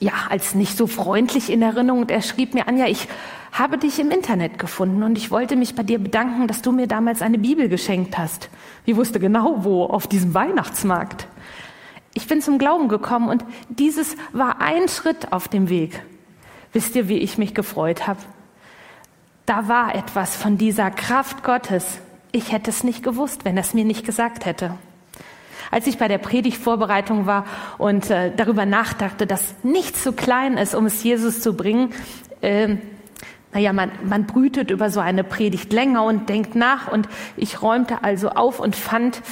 ja 0.00 0.12
als 0.30 0.54
nicht 0.54 0.76
so 0.76 0.86
freundlich 0.86 1.50
in 1.50 1.60
Erinnerung 1.60 2.02
und 2.02 2.10
er 2.12 2.22
schrieb 2.22 2.54
mir, 2.54 2.68
Anja, 2.68 2.86
ich 2.86 3.08
habe 3.50 3.76
dich 3.76 3.98
im 3.98 4.12
Internet 4.12 4.58
gefunden 4.58 5.02
und 5.02 5.18
ich 5.18 5.32
wollte 5.32 5.56
mich 5.56 5.74
bei 5.74 5.82
dir 5.82 5.98
bedanken, 5.98 6.46
dass 6.46 6.62
du 6.62 6.70
mir 6.70 6.86
damals 6.86 7.22
eine 7.22 7.38
Bibel 7.38 7.68
geschenkt 7.68 8.16
hast. 8.16 8.50
Ich 8.84 8.94
wusste 8.94 9.18
genau 9.18 9.64
wo, 9.64 9.84
auf 9.84 10.06
diesem 10.06 10.34
Weihnachtsmarkt. 10.34 11.26
Ich 12.14 12.28
bin 12.28 12.40
zum 12.40 12.58
Glauben 12.58 12.88
gekommen 12.88 13.28
und 13.28 13.44
dieses 13.68 14.16
war 14.32 14.60
ein 14.60 14.88
Schritt 14.88 15.32
auf 15.32 15.48
dem 15.48 15.68
Weg. 15.68 16.02
Wisst 16.72 16.94
ihr, 16.94 17.08
wie 17.08 17.18
ich 17.18 17.38
mich 17.38 17.54
gefreut 17.54 18.06
habe? 18.06 18.20
Da 19.48 19.66
war 19.66 19.94
etwas 19.94 20.36
von 20.36 20.58
dieser 20.58 20.90
Kraft 20.90 21.42
Gottes. 21.42 22.00
Ich 22.32 22.52
hätte 22.52 22.68
es 22.68 22.84
nicht 22.84 23.02
gewusst, 23.02 23.46
wenn 23.46 23.56
er 23.56 23.62
es 23.62 23.72
mir 23.72 23.86
nicht 23.86 24.04
gesagt 24.04 24.44
hätte. 24.44 24.74
Als 25.70 25.86
ich 25.86 25.96
bei 25.96 26.06
der 26.06 26.18
Predigtvorbereitung 26.18 27.24
war 27.24 27.46
und 27.78 28.10
äh, 28.10 28.30
darüber 28.36 28.66
nachdachte, 28.66 29.26
dass 29.26 29.54
nichts 29.62 30.04
so 30.04 30.12
klein 30.12 30.58
ist, 30.58 30.74
um 30.74 30.84
es 30.84 31.02
Jesus 31.02 31.40
zu 31.40 31.54
bringen, 31.54 31.94
äh, 32.42 32.76
naja, 33.54 33.72
man, 33.72 33.90
man 34.04 34.26
brütet 34.26 34.70
über 34.70 34.90
so 34.90 35.00
eine 35.00 35.24
Predigt 35.24 35.72
länger 35.72 36.04
und 36.04 36.28
denkt 36.28 36.54
nach 36.54 36.92
und 36.92 37.08
ich 37.38 37.62
räumte 37.62 38.04
also 38.04 38.28
auf 38.28 38.60
und 38.60 38.76
fand 38.76 39.22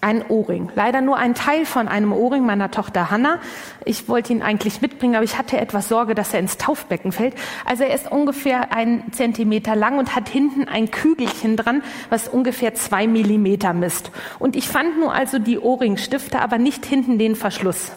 ein 0.00 0.24
Ohrring. 0.28 0.70
Leider 0.74 1.00
nur 1.00 1.16
ein 1.16 1.34
Teil 1.34 1.64
von 1.64 1.88
einem 1.88 2.12
Ohrring 2.12 2.44
meiner 2.44 2.70
Tochter 2.70 3.10
Hanna. 3.10 3.38
Ich 3.84 4.08
wollte 4.08 4.32
ihn 4.32 4.42
eigentlich 4.42 4.80
mitbringen, 4.80 5.14
aber 5.14 5.24
ich 5.24 5.38
hatte 5.38 5.58
etwas 5.58 5.88
Sorge, 5.88 6.14
dass 6.14 6.32
er 6.34 6.40
ins 6.40 6.58
Taufbecken 6.58 7.12
fällt. 7.12 7.34
Also 7.64 7.84
er 7.84 7.94
ist 7.94 8.10
ungefähr 8.10 8.72
ein 8.72 9.04
Zentimeter 9.12 9.76
lang 9.76 9.98
und 9.98 10.14
hat 10.14 10.28
hinten 10.28 10.68
ein 10.68 10.90
Kügelchen 10.90 11.56
dran, 11.56 11.82
was 12.10 12.28
ungefähr 12.28 12.74
zwei 12.74 13.06
Millimeter 13.06 13.72
misst. 13.72 14.10
Und 14.38 14.56
ich 14.56 14.68
fand 14.68 14.98
nur 14.98 15.12
also 15.12 15.38
die 15.38 15.58
Ohrringstifte, 15.58 16.40
aber 16.40 16.58
nicht 16.58 16.86
hinten 16.86 17.18
den 17.18 17.36
Verschluss. 17.36 17.92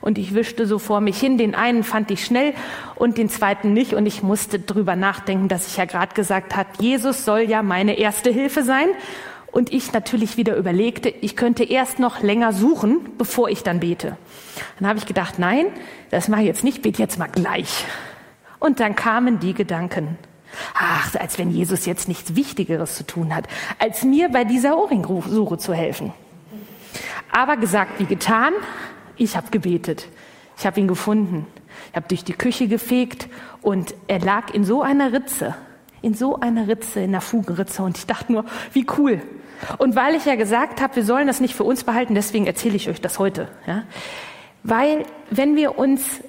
Und 0.00 0.16
ich 0.18 0.34
wischte 0.34 0.66
so 0.66 0.78
vor 0.78 1.00
mich 1.00 1.18
hin. 1.18 1.38
Den 1.38 1.54
einen 1.54 1.82
fand 1.82 2.10
ich 2.10 2.24
schnell 2.24 2.54
und 2.94 3.18
den 3.18 3.28
zweiten 3.28 3.72
nicht. 3.72 3.94
Und 3.94 4.06
ich 4.06 4.22
musste 4.22 4.60
drüber 4.60 4.96
nachdenken, 4.96 5.48
dass 5.48 5.66
ich 5.66 5.76
ja 5.76 5.84
gerade 5.86 6.14
gesagt 6.14 6.56
habe, 6.56 6.68
Jesus 6.78 7.24
soll 7.24 7.40
ja 7.40 7.62
meine 7.62 7.98
erste 7.98 8.30
Hilfe 8.30 8.62
sein. 8.62 8.88
Und 9.50 9.72
ich 9.72 9.92
natürlich 9.92 10.36
wieder 10.36 10.56
überlegte, 10.56 11.08
ich 11.08 11.34
könnte 11.34 11.64
erst 11.64 11.98
noch 11.98 12.22
länger 12.22 12.52
suchen, 12.52 12.98
bevor 13.16 13.48
ich 13.48 13.62
dann 13.62 13.80
bete. 13.80 14.16
Dann 14.78 14.88
habe 14.88 14.98
ich 14.98 15.06
gedacht, 15.06 15.38
nein, 15.38 15.66
das 16.10 16.28
mache 16.28 16.42
ich 16.42 16.46
jetzt 16.46 16.64
nicht, 16.64 16.82
bete 16.82 17.02
jetzt 17.02 17.18
mal 17.18 17.28
gleich. 17.28 17.84
Und 18.58 18.80
dann 18.80 18.94
kamen 18.94 19.40
die 19.40 19.54
Gedanken. 19.54 20.18
Ach, 20.74 21.14
als 21.14 21.38
wenn 21.38 21.50
Jesus 21.50 21.86
jetzt 21.86 22.08
nichts 22.08 22.34
Wichtigeres 22.34 22.96
zu 22.96 23.06
tun 23.06 23.34
hat, 23.34 23.46
als 23.78 24.04
mir 24.04 24.28
bei 24.28 24.44
dieser 24.44 24.78
Ohrringsuche 24.78 25.58
zu 25.58 25.72
helfen. 25.72 26.12
Aber 27.30 27.56
gesagt 27.56 27.98
wie 28.00 28.06
getan, 28.06 28.52
ich 29.16 29.36
habe 29.36 29.50
gebetet. 29.50 30.08
Ich 30.56 30.66
habe 30.66 30.80
ihn 30.80 30.88
gefunden. 30.88 31.46
Ich 31.90 31.96
habe 31.96 32.08
durch 32.08 32.24
die 32.24 32.32
Küche 32.32 32.68
gefegt 32.68 33.28
und 33.62 33.94
er 34.08 34.18
lag 34.18 34.52
in 34.52 34.64
so 34.64 34.82
einer 34.82 35.12
Ritze, 35.12 35.54
in 36.02 36.14
so 36.14 36.40
einer 36.40 36.66
Ritze, 36.66 37.00
in 37.00 37.12
der 37.12 37.20
Fugenritze. 37.20 37.82
Und 37.82 37.96
ich 37.96 38.06
dachte 38.06 38.32
nur, 38.32 38.44
wie 38.72 38.86
cool. 38.98 39.22
Und 39.78 39.96
weil 39.96 40.14
ich 40.14 40.24
ja 40.24 40.36
gesagt 40.36 40.80
habe, 40.80 40.96
wir 40.96 41.04
sollen 41.04 41.26
das 41.26 41.40
nicht 41.40 41.54
für 41.54 41.64
uns 41.64 41.84
behalten, 41.84 42.14
deswegen 42.14 42.46
erzähle 42.46 42.76
ich 42.76 42.88
euch 42.88 43.00
das 43.00 43.18
heute. 43.18 43.48
Ja? 43.66 43.82
Weil 44.62 45.04
wenn 45.30 45.56
wir 45.56 45.78
uns 45.78 46.20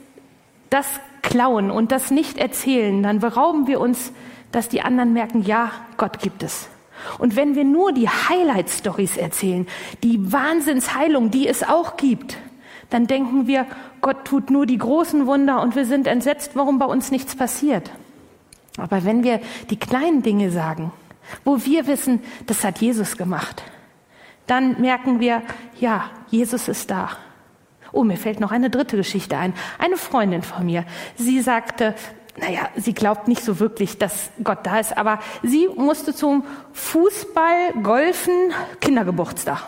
das 0.70 0.86
klauen 1.22 1.72
und 1.72 1.92
das 1.92 2.12
nicht 2.12 2.38
erzählen, 2.38 3.04
dann 3.04 3.20
berauben 3.20 3.68
wir 3.68 3.80
uns, 3.80 4.12
dass 4.52 4.70
die 4.70 4.82
anderen 4.82 5.14
merken, 5.14 5.44
ja, 5.44 5.72
Gott 5.98 6.20
gibt 6.20 6.44
es. 6.44 6.70
Und 7.18 7.36
wenn 7.36 7.56
wir 7.56 7.64
nur 7.64 7.92
die 7.94 8.10
Highlight-Stories 8.10 9.18
erzählen, 9.18 9.68
die 10.04 10.32
Wahnsinnsheilung, 10.32 11.32
die 11.32 11.48
es 11.48 11.64
auch 11.64 11.98
gibt, 11.98 12.38
dann 12.90 13.08
denken 13.08 13.48
wir, 13.48 13.66
Gott 14.02 14.26
tut 14.26 14.50
nur 14.50 14.66
die 14.66 14.78
großen 14.78 15.28
Wunder 15.28 15.62
und 15.62 15.76
wir 15.76 15.86
sind 15.86 16.08
entsetzt, 16.08 16.52
warum 16.56 16.80
bei 16.80 16.86
uns 16.86 17.12
nichts 17.12 17.36
passiert. 17.36 17.92
Aber 18.78 19.06
wenn 19.06 19.24
wir 19.24 19.40
die 19.70 19.78
kleinen 19.78 20.24
Dinge 20.24 20.52
sagen, 20.52 20.92
wo 21.44 21.64
wir 21.66 21.88
wissen, 21.88 22.22
das 22.46 22.64
hat 22.64 22.80
Jesus 22.80 23.18
gemacht, 23.18 23.64
dann 24.48 24.82
merken 24.82 25.20
wir, 25.20 25.44
ja, 25.80 26.10
Jesus 26.30 26.68
ist 26.68 26.90
da. 26.90 27.12
Oh, 27.92 28.04
mir 28.04 28.18
fällt 28.18 28.40
noch 28.40 28.52
eine 28.52 28.70
dritte 28.70 28.98
Geschichte 28.98 29.38
ein. 29.38 29.54
Eine 29.78 29.98
Freundin 29.98 30.42
von 30.42 30.66
mir, 30.66 30.86
sie 31.16 31.42
sagte, 31.42 31.96
naja, 32.38 32.70
sie 32.76 32.94
glaubt 32.94 33.28
nicht 33.28 33.44
so 33.44 33.60
wirklich, 33.60 33.98
dass 33.98 34.30
Gott 34.44 34.60
da 34.64 34.80
ist, 34.80 34.98
aber 34.98 35.20
sie 35.44 35.68
musste 35.76 36.14
zum 36.16 36.44
Fußball, 36.74 37.74
Golfen, 37.84 38.54
Kindergeburtstag. 38.80 39.64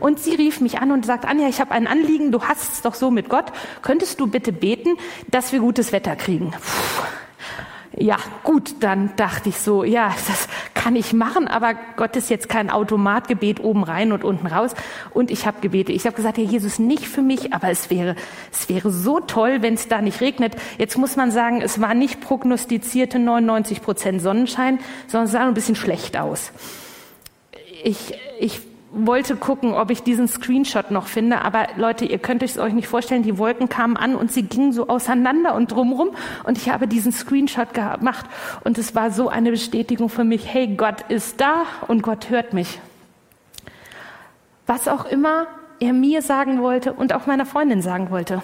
Und 0.00 0.20
sie 0.20 0.34
rief 0.34 0.60
mich 0.60 0.78
an 0.78 0.92
und 0.92 1.04
sagt, 1.04 1.26
Anja, 1.26 1.48
ich 1.48 1.60
habe 1.60 1.72
ein 1.72 1.86
Anliegen, 1.86 2.32
du 2.32 2.42
hast 2.42 2.74
es 2.74 2.82
doch 2.82 2.94
so 2.94 3.10
mit 3.10 3.28
Gott. 3.28 3.52
Könntest 3.82 4.18
du 4.20 4.26
bitte 4.26 4.52
beten, 4.52 4.96
dass 5.28 5.52
wir 5.52 5.60
gutes 5.60 5.92
Wetter 5.92 6.16
kriegen? 6.16 6.52
Puh. 6.52 7.04
Ja, 7.96 8.16
gut, 8.42 8.76
dann 8.80 9.14
dachte 9.16 9.50
ich 9.50 9.58
so, 9.58 9.84
ja, 9.84 10.12
das 10.26 10.48
kann 10.84 10.96
ich 10.96 11.14
machen, 11.14 11.48
aber 11.48 11.76
Gott 11.96 12.14
ist 12.14 12.28
jetzt 12.28 12.50
kein 12.50 12.68
Automatgebet 12.68 13.58
oben 13.58 13.84
rein 13.84 14.12
und 14.12 14.22
unten 14.22 14.46
raus. 14.46 14.72
Und 15.14 15.30
ich 15.30 15.46
habe 15.46 15.62
gebetet. 15.62 15.96
Ich 15.96 16.04
habe 16.04 16.14
gesagt, 16.14 16.36
Herr 16.36 16.44
Jesus, 16.44 16.78
nicht 16.78 17.08
für 17.08 17.22
mich, 17.22 17.54
aber 17.54 17.70
es 17.70 17.88
wäre, 17.88 18.16
es 18.52 18.68
wäre 18.68 18.90
so 18.90 19.18
toll, 19.20 19.62
wenn 19.62 19.72
es 19.72 19.88
da 19.88 20.02
nicht 20.02 20.20
regnet. 20.20 20.56
Jetzt 20.76 20.98
muss 20.98 21.16
man 21.16 21.30
sagen, 21.30 21.62
es 21.62 21.80
war 21.80 21.94
nicht 21.94 22.20
prognostizierte 22.20 23.18
99 23.18 23.80
Prozent 23.80 24.20
Sonnenschein, 24.20 24.78
sondern 25.06 25.24
es 25.24 25.32
sah 25.32 25.48
ein 25.48 25.54
bisschen 25.54 25.74
schlecht 25.74 26.18
aus. 26.18 26.52
Ich, 27.82 28.12
ich 28.38 28.60
wollte 28.94 29.36
gucken, 29.36 29.74
ob 29.74 29.90
ich 29.90 30.02
diesen 30.02 30.28
Screenshot 30.28 30.90
noch 30.90 31.06
finde, 31.06 31.42
aber 31.42 31.66
Leute, 31.76 32.04
ihr 32.04 32.18
könnt 32.18 32.42
es 32.42 32.58
euch 32.58 32.72
nicht 32.72 32.88
vorstellen, 32.88 33.22
die 33.22 33.38
Wolken 33.38 33.68
kamen 33.68 33.96
an 33.96 34.14
und 34.14 34.32
sie 34.32 34.42
gingen 34.42 34.72
so 34.72 34.88
auseinander 34.88 35.54
und 35.54 35.72
drumrum 35.72 36.10
und 36.44 36.58
ich 36.58 36.70
habe 36.70 36.86
diesen 36.86 37.12
Screenshot 37.12 37.74
gemacht 37.74 38.26
und 38.62 38.78
es 38.78 38.94
war 38.94 39.10
so 39.10 39.28
eine 39.28 39.50
Bestätigung 39.50 40.08
für 40.08 40.24
mich, 40.24 40.52
hey, 40.52 40.68
Gott 40.68 41.02
ist 41.08 41.40
da 41.40 41.64
und 41.88 42.02
Gott 42.02 42.30
hört 42.30 42.52
mich. 42.52 42.80
Was 44.66 44.88
auch 44.88 45.04
immer 45.04 45.46
er 45.80 45.92
mir 45.92 46.22
sagen 46.22 46.62
wollte 46.62 46.92
und 46.92 47.12
auch 47.12 47.26
meiner 47.26 47.46
Freundin 47.46 47.82
sagen 47.82 48.10
wollte. 48.10 48.42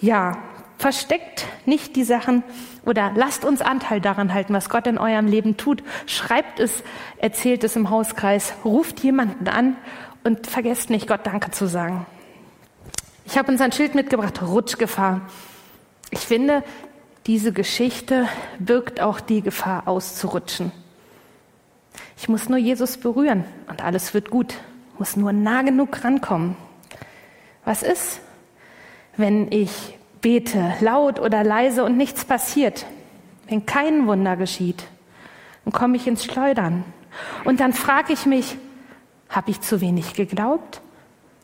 Ja, 0.00 0.38
versteckt 0.78 1.44
nicht 1.66 1.96
die 1.96 2.04
Sachen 2.04 2.44
oder 2.84 3.12
lasst 3.14 3.44
uns 3.44 3.60
Anteil 3.60 4.00
daran 4.00 4.32
halten, 4.32 4.54
was 4.54 4.70
Gott 4.70 4.86
in 4.86 4.96
eurem 4.96 5.26
Leben 5.26 5.56
tut. 5.56 5.82
Schreibt 6.06 6.60
es, 6.60 6.82
erzählt 7.18 7.64
es 7.64 7.76
im 7.76 7.90
Hauskreis, 7.90 8.54
ruft 8.64 9.00
jemanden 9.00 9.48
an 9.48 9.76
und 10.24 10.46
vergesst 10.46 10.88
nicht, 10.88 11.08
Gott 11.08 11.26
Danke 11.26 11.50
zu 11.50 11.66
sagen. 11.66 12.06
Ich 13.26 13.36
habe 13.36 13.52
uns 13.52 13.60
ein 13.60 13.72
Schild 13.72 13.94
mitgebracht, 13.94 14.40
Rutschgefahr. 14.40 15.20
Ich 16.10 16.20
finde, 16.20 16.62
diese 17.26 17.52
Geschichte 17.52 18.26
birgt 18.58 19.00
auch 19.00 19.20
die 19.20 19.42
Gefahr 19.42 19.86
auszurutschen. 19.86 20.72
Ich 22.16 22.28
muss 22.28 22.48
nur 22.48 22.58
Jesus 22.58 22.96
berühren 22.96 23.44
und 23.68 23.84
alles 23.84 24.14
wird 24.14 24.30
gut. 24.30 24.54
Ich 24.94 24.98
muss 24.98 25.16
nur 25.16 25.32
nah 25.32 25.62
genug 25.62 26.04
rankommen. 26.04 26.56
Was 27.64 27.82
ist, 27.82 28.20
wenn 29.16 29.52
ich 29.52 29.97
bete, 30.20 30.74
laut 30.80 31.18
oder 31.20 31.44
leise 31.44 31.84
und 31.84 31.96
nichts 31.96 32.24
passiert, 32.24 32.86
wenn 33.48 33.66
kein 33.66 34.06
Wunder 34.06 34.36
geschieht, 34.36 34.84
dann 35.64 35.72
komme 35.72 35.96
ich 35.96 36.06
ins 36.06 36.24
Schleudern. 36.24 36.84
Und 37.44 37.60
dann 37.60 37.72
frage 37.72 38.12
ich 38.12 38.26
mich, 38.26 38.56
habe 39.28 39.50
ich 39.50 39.60
zu 39.60 39.80
wenig 39.80 40.14
geglaubt? 40.14 40.80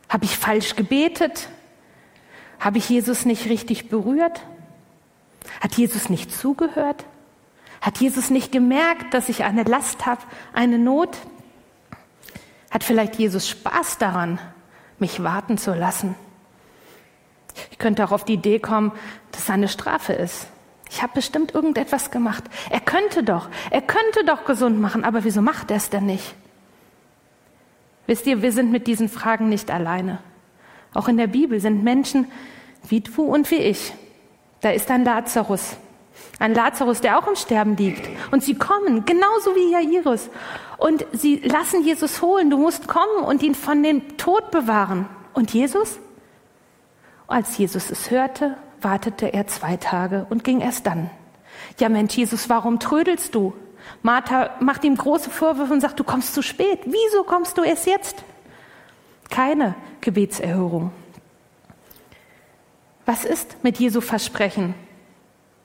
Habe 0.08 0.24
ich 0.24 0.36
falsch 0.36 0.76
gebetet? 0.76 1.48
Habe 2.60 2.78
ich 2.78 2.88
Jesus 2.88 3.24
nicht 3.24 3.46
richtig 3.48 3.88
berührt? 3.88 4.42
Hat 5.60 5.74
Jesus 5.74 6.08
nicht 6.08 6.32
zugehört? 6.32 7.04
Hat 7.80 7.98
Jesus 7.98 8.30
nicht 8.30 8.52
gemerkt, 8.52 9.12
dass 9.12 9.28
ich 9.28 9.44
eine 9.44 9.64
Last 9.64 10.06
habe, 10.06 10.22
eine 10.54 10.78
Not? 10.78 11.18
Hat 12.70 12.82
vielleicht 12.82 13.16
Jesus 13.16 13.48
Spaß 13.48 13.98
daran, 13.98 14.38
mich 14.98 15.22
warten 15.22 15.58
zu 15.58 15.74
lassen? 15.74 16.14
Ich 17.70 17.78
könnte 17.78 18.04
auch 18.04 18.12
auf 18.12 18.24
die 18.24 18.34
Idee 18.34 18.58
kommen, 18.58 18.92
dass 19.32 19.44
es 19.44 19.50
eine 19.50 19.68
Strafe 19.68 20.12
ist. 20.12 20.46
Ich 20.90 21.02
habe 21.02 21.14
bestimmt 21.14 21.54
irgendetwas 21.54 22.10
gemacht. 22.10 22.44
Er 22.70 22.80
könnte 22.80 23.22
doch, 23.22 23.48
er 23.70 23.82
könnte 23.82 24.24
doch 24.24 24.44
gesund 24.44 24.80
machen, 24.80 25.04
aber 25.04 25.24
wieso 25.24 25.42
macht 25.42 25.70
er 25.70 25.78
es 25.78 25.90
denn 25.90 26.06
nicht? 26.06 26.34
Wisst 28.06 28.26
ihr, 28.26 28.42
wir 28.42 28.52
sind 28.52 28.70
mit 28.70 28.86
diesen 28.86 29.08
Fragen 29.08 29.48
nicht 29.48 29.70
alleine. 29.70 30.18
Auch 30.92 31.08
in 31.08 31.16
der 31.16 31.26
Bibel 31.26 31.58
sind 31.58 31.82
Menschen 31.82 32.30
wie 32.88 33.00
du 33.00 33.22
und 33.22 33.50
wie 33.50 33.56
ich. 33.56 33.92
Da 34.60 34.70
ist 34.70 34.90
ein 34.90 35.04
Lazarus, 35.04 35.76
Ein 36.38 36.54
Lazarus, 36.54 37.00
der 37.00 37.18
auch 37.18 37.26
im 37.26 37.36
Sterben 37.36 37.76
liegt. 37.76 38.08
Und 38.30 38.42
sie 38.42 38.54
kommen, 38.54 39.04
genauso 39.04 39.54
wie 39.54 39.72
Jairus. 39.72 40.30
Und 40.78 41.06
sie 41.12 41.36
lassen 41.36 41.84
Jesus 41.84 42.22
holen. 42.22 42.50
Du 42.50 42.58
musst 42.58 42.86
kommen 42.88 43.24
und 43.24 43.42
ihn 43.42 43.54
von 43.54 43.82
dem 43.82 44.16
Tod 44.16 44.50
bewahren. 44.50 45.06
Und 45.32 45.52
Jesus? 45.52 45.98
Als 47.34 47.58
Jesus 47.58 47.90
es 47.90 48.12
hörte, 48.12 48.56
wartete 48.80 49.26
er 49.34 49.48
zwei 49.48 49.76
Tage 49.76 50.24
und 50.30 50.44
ging 50.44 50.60
erst 50.60 50.86
dann. 50.86 51.10
Ja 51.80 51.88
Mensch, 51.88 52.14
Jesus, 52.14 52.48
warum 52.48 52.78
trödelst 52.78 53.34
du? 53.34 53.54
Martha 54.02 54.50
macht 54.60 54.84
ihm 54.84 54.96
große 54.96 55.30
Vorwürfe 55.30 55.72
und 55.72 55.80
sagt, 55.80 55.98
du 55.98 56.04
kommst 56.04 56.32
zu 56.32 56.42
spät. 56.42 56.78
Wieso 56.84 57.24
kommst 57.24 57.58
du 57.58 57.64
erst 57.64 57.88
jetzt? 57.88 58.22
Keine 59.30 59.74
Gebetserhörung. 60.00 60.92
Was 63.04 63.24
ist 63.24 63.64
mit 63.64 63.80
Jesu 63.80 64.00
Versprechen, 64.00 64.74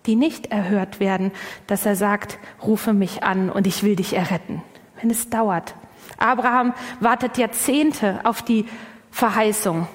die 0.07 0.15
nicht 0.15 0.47
erhört 0.47 0.99
werden, 0.99 1.31
dass 1.67 1.85
er 1.85 1.95
sagt, 1.95 2.39
rufe 2.63 2.93
mich 2.93 3.21
an 3.21 3.51
und 3.51 3.67
ich 3.67 3.83
will 3.83 3.95
dich 3.95 4.15
erretten, 4.15 4.63
wenn 4.99 5.11
es 5.11 5.29
dauert. 5.29 5.75
Abraham 6.17 6.73
wartet 6.99 7.37
Jahrzehnte 7.37 8.21
auf 8.23 8.41
die 8.41 8.65
Verheißung. 9.11 9.87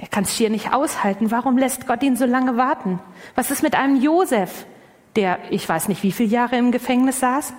Er 0.00 0.08
kann 0.08 0.24
es 0.24 0.30
hier 0.30 0.48
nicht 0.48 0.72
aushalten. 0.72 1.30
Warum 1.30 1.58
lässt 1.58 1.86
Gott 1.86 2.02
ihn 2.02 2.16
so 2.16 2.24
lange 2.24 2.56
warten? 2.56 2.98
Was 3.34 3.50
ist 3.50 3.62
mit 3.62 3.74
einem 3.74 4.00
Josef, 4.00 4.64
der 5.14 5.38
ich 5.50 5.68
weiß 5.68 5.88
nicht 5.88 6.02
wie 6.02 6.10
viele 6.10 6.30
Jahre 6.30 6.56
im 6.56 6.72
Gefängnis 6.72 7.20
saß? 7.20 7.52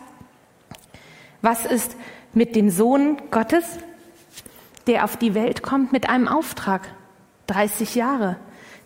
Was 1.43 1.67
ist 1.67 1.95
mit 2.33 2.55
dem 2.55 2.71
Sohn 2.71 3.17
Gottes, 3.29 3.77
der 4.87 5.05
auf 5.05 5.17
die 5.17 5.35
Welt 5.35 5.61
kommt 5.61 5.91
mit 5.91 6.09
einem 6.09 6.27
Auftrag? 6.27 6.89
30 7.45 7.93
Jahre. 7.93 8.37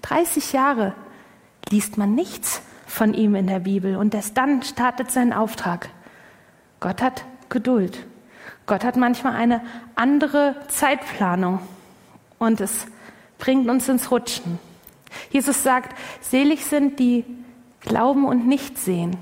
30 0.01 0.51
Jahre 0.51 0.93
liest 1.69 1.97
man 1.97 2.13
nichts 2.13 2.61
von 2.85 3.13
ihm 3.13 3.35
in 3.35 3.47
der 3.47 3.59
Bibel 3.59 3.95
und 3.95 4.13
erst 4.13 4.35
dann 4.37 4.63
startet 4.63 5.11
sein 5.11 5.31
Auftrag. 5.31 5.87
Gott 6.81 7.01
hat 7.01 7.23
Geduld. 7.47 8.05
Gott 8.65 8.83
hat 8.83 8.97
manchmal 8.97 9.33
eine 9.33 9.61
andere 9.95 10.57
Zeitplanung 10.67 11.59
und 12.37 12.59
es 12.59 12.87
bringt 13.37 13.69
uns 13.69 13.87
ins 13.89 14.11
Rutschen. 14.11 14.59
Jesus 15.29 15.63
sagt, 15.63 15.97
selig 16.21 16.65
sind 16.65 16.99
die 16.99 17.23
glauben 17.81 18.25
und 18.25 18.47
nicht 18.47 18.77
sehen. 18.77 19.17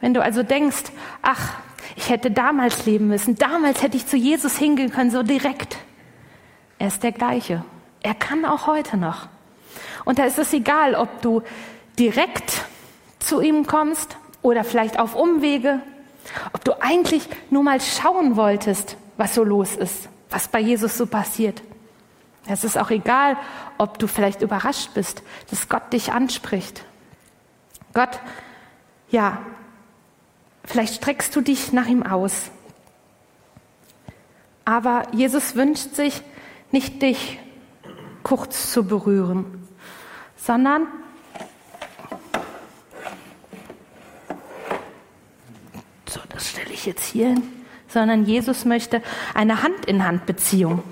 Wenn 0.00 0.14
du 0.14 0.22
also 0.22 0.42
denkst, 0.42 0.84
ach, 1.22 1.54
ich 1.96 2.10
hätte 2.10 2.30
damals 2.30 2.86
leben 2.86 3.08
müssen, 3.08 3.36
damals 3.36 3.82
hätte 3.82 3.96
ich 3.96 4.06
zu 4.06 4.16
Jesus 4.16 4.56
hingehen 4.56 4.90
können, 4.90 5.10
so 5.10 5.22
direkt. 5.22 5.78
Er 6.78 6.88
ist 6.88 7.02
der 7.02 7.12
gleiche. 7.12 7.64
Er 8.02 8.14
kann 8.14 8.44
auch 8.44 8.66
heute 8.66 8.96
noch. 8.96 9.28
Und 10.04 10.18
da 10.18 10.24
ist 10.24 10.38
es 10.38 10.52
egal, 10.52 10.94
ob 10.94 11.22
du 11.22 11.42
direkt 11.98 12.64
zu 13.18 13.40
ihm 13.40 13.66
kommst 13.66 14.16
oder 14.42 14.64
vielleicht 14.64 14.98
auf 14.98 15.14
Umwege, 15.14 15.80
ob 16.52 16.64
du 16.64 16.72
eigentlich 16.82 17.26
nur 17.50 17.62
mal 17.62 17.80
schauen 17.80 18.36
wolltest, 18.36 18.96
was 19.16 19.34
so 19.34 19.44
los 19.44 19.76
ist, 19.76 20.08
was 20.30 20.48
bei 20.48 20.60
Jesus 20.60 20.98
so 20.98 21.06
passiert. 21.06 21.62
Es 22.46 22.64
ist 22.64 22.76
auch 22.76 22.90
egal, 22.90 23.36
ob 23.78 23.98
du 23.98 24.06
vielleicht 24.06 24.42
überrascht 24.42 24.90
bist, 24.94 25.22
dass 25.50 25.68
Gott 25.68 25.92
dich 25.92 26.12
anspricht. 26.12 26.84
Gott, 27.94 28.20
ja, 29.10 29.38
vielleicht 30.64 30.96
streckst 30.96 31.34
du 31.34 31.40
dich 31.40 31.72
nach 31.72 31.86
ihm 31.86 32.02
aus. 32.02 32.50
Aber 34.64 35.06
Jesus 35.12 35.54
wünscht 35.54 35.94
sich 35.94 36.22
nicht 36.70 37.00
dich 37.02 37.38
kurz 38.22 38.72
zu 38.72 38.84
berühren, 38.84 39.68
sondern 40.36 40.86
so, 46.08 46.20
das 46.30 46.50
stelle 46.50 46.72
ich 46.72 46.86
jetzt 46.86 47.04
hier 47.04 47.28
hin, 47.28 47.42
sondern 47.88 48.24
Jesus 48.24 48.64
möchte 48.64 49.02
eine 49.34 49.62
Hand-in-Hand-Beziehung. 49.62 50.82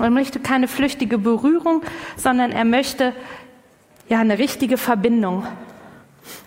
Er 0.00 0.10
möchte 0.10 0.40
keine 0.40 0.68
flüchtige 0.68 1.18
Berührung, 1.18 1.82
sondern 2.16 2.52
er 2.52 2.64
möchte 2.64 3.12
ja 4.08 4.20
eine 4.20 4.38
richtige 4.38 4.76
Verbindung. 4.76 5.46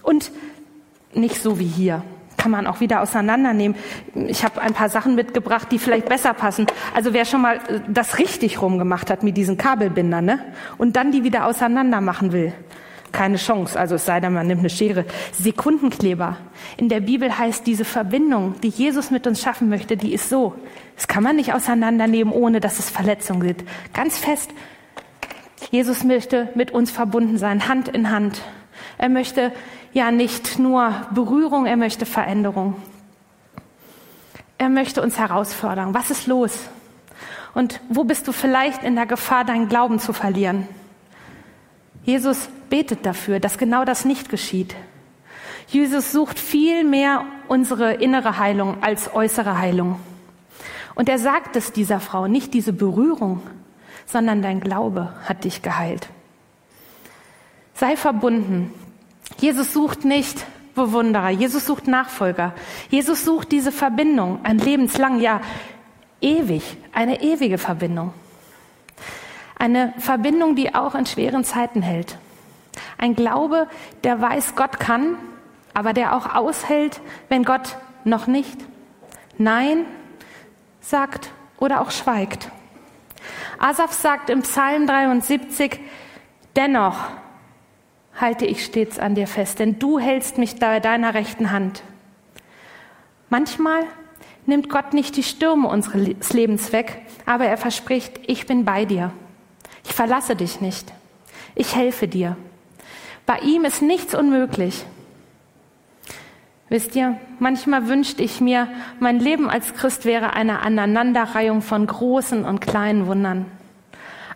Und 0.04 0.32
nicht 1.14 1.42
so 1.42 1.60
wie 1.60 1.68
hier. 1.68 2.04
Kann 2.38 2.52
man 2.52 2.66
auch 2.66 2.80
wieder 2.80 3.02
auseinandernehmen. 3.02 3.78
Ich 4.16 4.44
habe 4.44 4.62
ein 4.62 4.74
paar 4.74 4.90
Sachen 4.90 5.14
mitgebracht, 5.14 5.68
die 5.72 5.78
vielleicht 5.78 6.10
besser 6.10 6.34
passen. 6.34 6.66
Also 6.96 7.14
wer 7.14 7.26
schon 7.26 7.42
mal 7.42 7.58
äh, 7.58 7.82
das 7.88 8.18
richtig 8.18 8.62
rumgemacht 8.62 9.12
hat 9.12 9.22
mit 9.22 9.38
diesen 9.38 9.58
Kabelbindern, 9.58 10.26
ne? 10.26 10.40
Und 10.78 10.96
dann 10.96 11.12
die 11.12 11.24
wieder 11.24 11.46
auseinander 11.46 12.02
machen 12.02 12.32
will. 12.32 12.54
Keine 13.12 13.38
Chance, 13.38 13.78
also 13.78 13.96
es 13.96 14.06
sei 14.06 14.20
denn, 14.20 14.34
man 14.34 14.48
nimmt 14.48 14.60
eine 14.60 14.70
Schere. 14.70 15.06
Sekundenkleber. 15.34 16.38
In 16.78 16.88
der 16.88 17.02
Bibel 17.02 17.38
heißt 17.38 17.68
diese 17.68 17.84
Verbindung, 17.84 18.56
die 18.62 18.70
Jesus 18.70 19.12
mit 19.12 19.28
uns 19.28 19.42
schaffen 19.42 19.70
möchte, 19.70 19.98
die 19.98 20.14
ist 20.14 20.30
so. 20.30 20.56
Das 20.96 21.08
kann 21.08 21.24
man 21.24 21.36
nicht 21.36 21.54
auseinandernehmen, 21.54 22.34
ohne 22.34 22.60
dass 22.60 22.80
es 22.80 22.90
Verletzungen 22.90 23.46
gibt. 23.46 23.66
Ganz 23.94 24.18
fest. 24.18 24.52
Jesus 25.72 26.04
möchte 26.04 26.50
mit 26.56 26.72
uns 26.72 26.92
verbunden 26.92 27.38
sein, 27.38 27.68
Hand 27.68 27.90
in 27.90 28.12
Hand. 28.12 28.42
Er 28.98 29.10
möchte 29.10 29.52
ja 29.94 30.12
nicht 30.12 30.58
nur 30.58 30.94
Berührung, 31.14 31.66
er 31.66 31.78
möchte 31.78 32.06
Veränderung. 32.06 32.76
Er 34.58 34.70
möchte 34.70 35.02
uns 35.02 35.18
herausfordern. 35.18 35.94
Was 35.94 36.12
ist 36.12 36.28
los? 36.28 36.70
Und 37.54 37.82
wo 37.90 38.04
bist 38.04 38.28
du 38.28 38.32
vielleicht 38.32 38.84
in 38.84 38.96
der 38.96 39.06
Gefahr, 39.06 39.44
deinen 39.44 39.68
Glauben 39.68 40.00
zu 40.00 40.14
verlieren? 40.14 40.68
Jesus 42.04 42.50
betet 42.70 43.06
dafür, 43.06 43.40
dass 43.40 43.58
genau 43.58 43.86
das 43.86 44.06
nicht 44.06 44.30
geschieht. 44.30 44.76
Jesus 45.68 46.12
sucht 46.12 46.40
viel 46.40 46.84
mehr 46.84 47.26
unsere 47.48 47.94
innere 47.94 48.38
Heilung 48.38 48.82
als 48.82 49.14
äußere 49.14 49.58
Heilung. 49.58 50.00
Und 50.96 51.08
er 51.08 51.20
sagt 51.20 51.56
es 51.56 51.72
dieser 51.72 52.00
Frau, 52.00 52.28
nicht 52.28 52.54
diese 52.54 52.74
Berührung, 52.74 53.42
sondern 54.06 54.42
dein 54.42 54.60
Glaube 54.60 55.14
hat 55.26 55.44
dich 55.46 55.62
geheilt. 55.62 56.10
Sei 57.74 57.96
verbunden 57.96 58.74
Jesus 59.40 59.74
sucht 59.74 60.06
nicht 60.06 60.46
Bewunderer, 60.76 61.30
Jesus 61.30 61.66
sucht 61.66 61.88
Nachfolger. 61.88 62.54
Jesus 62.90 63.26
sucht 63.26 63.52
diese 63.52 63.72
Verbindung, 63.72 64.40
ein 64.44 64.58
lebenslang, 64.58 65.20
ja 65.20 65.42
ewig, 66.22 66.78
eine 66.94 67.22
ewige 67.22 67.58
Verbindung. 67.58 68.14
Eine 69.62 69.94
Verbindung, 70.00 70.56
die 70.56 70.74
auch 70.74 70.96
in 70.96 71.06
schweren 71.06 71.44
Zeiten 71.44 71.84
hält. 71.84 72.18
Ein 72.98 73.16
Glaube, 73.16 73.68
der 74.04 74.20
weiß, 74.20 74.56
Gott 74.56 74.80
kann, 74.80 75.18
aber 75.76 75.94
der 75.94 76.16
auch 76.16 76.34
aushält, 76.34 77.00
wenn 77.30 77.44
Gott 77.44 77.78
noch 78.04 78.26
nicht 78.26 78.60
Nein 79.38 79.86
sagt 80.80 81.30
oder 81.60 81.82
auch 81.82 81.92
schweigt. 81.92 82.50
Asaf 83.60 83.94
sagt 83.94 84.32
im 84.32 84.42
Psalm 84.42 84.88
73, 84.88 85.80
dennoch 86.56 86.98
halte 88.20 88.48
ich 88.48 88.66
stets 88.66 88.98
an 88.98 89.14
dir 89.14 89.28
fest, 89.28 89.60
denn 89.60 89.78
du 89.78 90.00
hältst 90.00 90.40
mich 90.40 90.58
bei 90.58 90.80
deiner 90.80 91.14
rechten 91.14 91.52
Hand. 91.52 91.84
Manchmal 93.30 93.84
nimmt 94.48 94.72
Gott 94.72 94.96
nicht 94.96 95.18
die 95.18 95.24
Stürme 95.24 95.68
unseres 95.68 96.34
Lebens 96.34 96.72
weg, 96.72 97.04
aber 97.28 97.46
er 97.46 97.58
verspricht, 97.58 98.22
ich 98.26 98.48
bin 98.48 98.66
bei 98.66 98.86
dir. 98.86 99.14
Ich 99.92 99.98
verlasse 99.98 100.38
dich 100.38 100.62
nicht. 100.62 100.94
Ich 101.54 101.76
helfe 101.76 102.08
dir. 102.08 102.38
Bei 103.26 103.40
ihm 103.40 103.66
ist 103.66 103.82
nichts 103.82 104.16
unmöglich. 104.16 104.86
Wisst 106.70 106.96
ihr, 106.96 107.18
manchmal 107.40 107.90
wünschte 107.90 108.24
ich 108.24 108.40
mir, 108.40 108.70
mein 109.02 109.20
Leben 109.20 109.50
als 109.50 109.74
Christ 109.74 110.06
wäre 110.06 110.32
eine 110.32 110.62
Aneinanderreihung 110.62 111.62
von 111.62 111.86
großen 111.86 112.46
und 112.46 112.62
kleinen 112.62 113.06
Wundern. 113.06 113.48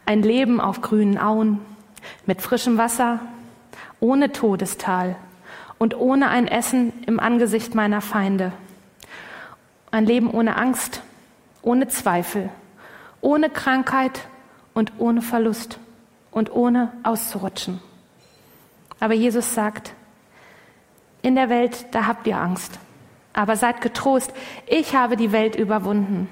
Ein 0.06 0.24
Leben 0.24 0.60
auf 0.60 0.82
grünen 0.82 1.18
Auen, 1.18 1.62
mit 2.26 2.42
frischem 2.42 2.78
Wasser, 2.78 3.22
ohne 4.02 4.34
Todestal 4.34 5.16
und 5.78 5.96
ohne 5.96 6.28
ein 6.32 6.50
Essen 6.50 6.92
im 7.08 7.18
Angesicht 7.18 7.76
meiner 7.76 8.02
Feinde. 8.02 8.52
Ein 9.90 10.06
Leben 10.06 10.30
ohne 10.30 10.58
Angst, 10.58 11.02
ohne 11.62 11.88
Zweifel, 11.88 12.50
ohne 13.22 13.50
Krankheit 13.50 14.28
und 14.76 14.94
ohne 15.00 15.24
Verlust 15.24 15.80
und 16.30 16.54
ohne 16.54 16.92
auszurutschen. 17.02 17.80
Aber 19.00 19.16
Jesus 19.16 19.56
sagt, 19.56 19.94
in 21.24 21.34
der 21.34 21.50
Welt, 21.50 21.88
da 21.92 22.06
habt 22.06 22.28
ihr 22.28 22.38
Angst. 22.38 22.78
Aber 23.34 23.56
seid 23.56 23.82
getrost, 23.82 24.32
ich 24.68 24.96
habe 24.96 25.18
die 25.18 25.32
Welt 25.32 25.56
überwunden. 25.56 26.30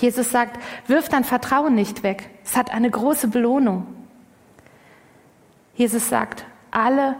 Jesus 0.00 0.30
sagt, 0.30 0.58
wirf 0.86 1.08
dein 1.08 1.24
Vertrauen 1.24 1.74
nicht 1.74 2.02
weg. 2.02 2.30
Es 2.44 2.56
hat 2.56 2.72
eine 2.72 2.90
große 2.90 3.28
Belohnung. 3.28 3.86
Jesus 5.74 6.08
sagt, 6.08 6.44
alle 6.70 7.16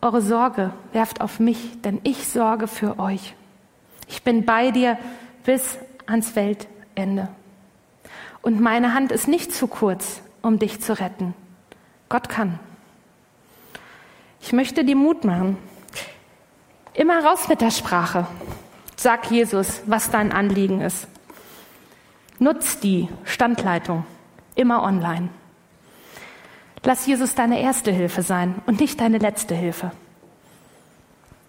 eure 0.00 0.22
Sorge 0.22 0.72
werft 0.92 1.20
auf 1.20 1.38
mich, 1.38 1.80
denn 1.82 2.00
ich 2.02 2.26
sorge 2.28 2.66
für 2.66 2.98
euch. 2.98 3.34
Ich 4.08 4.22
bin 4.22 4.44
bei 4.44 4.70
dir 4.70 4.98
bis 5.44 5.78
ans 6.06 6.34
Weltende. 6.34 7.28
Und 8.42 8.60
meine 8.60 8.92
Hand 8.92 9.12
ist 9.12 9.28
nicht 9.28 9.52
zu 9.54 9.68
kurz, 9.68 10.20
um 10.42 10.58
dich 10.58 10.80
zu 10.80 10.98
retten. 10.98 11.34
Gott 12.08 12.28
kann. 12.28 12.58
Ich 14.40 14.52
möchte 14.52 14.84
dir 14.84 14.96
Mut 14.96 15.24
machen. 15.24 15.56
Immer 16.94 17.24
raus 17.24 17.48
mit 17.48 17.60
der 17.60 17.70
Sprache. 17.70 18.26
Sag 18.96 19.30
Jesus, 19.30 19.82
was 19.86 20.10
dein 20.10 20.32
Anliegen 20.32 20.80
ist. 20.80 21.06
Nutz 22.38 22.80
die 22.80 23.08
Standleitung. 23.24 24.04
Immer 24.56 24.82
online. 24.82 25.28
Lass 26.84 27.06
Jesus 27.06 27.36
deine 27.36 27.60
erste 27.62 27.92
Hilfe 27.92 28.22
sein 28.22 28.56
und 28.66 28.80
nicht 28.80 29.00
deine 29.00 29.18
letzte 29.18 29.54
Hilfe. 29.54 29.92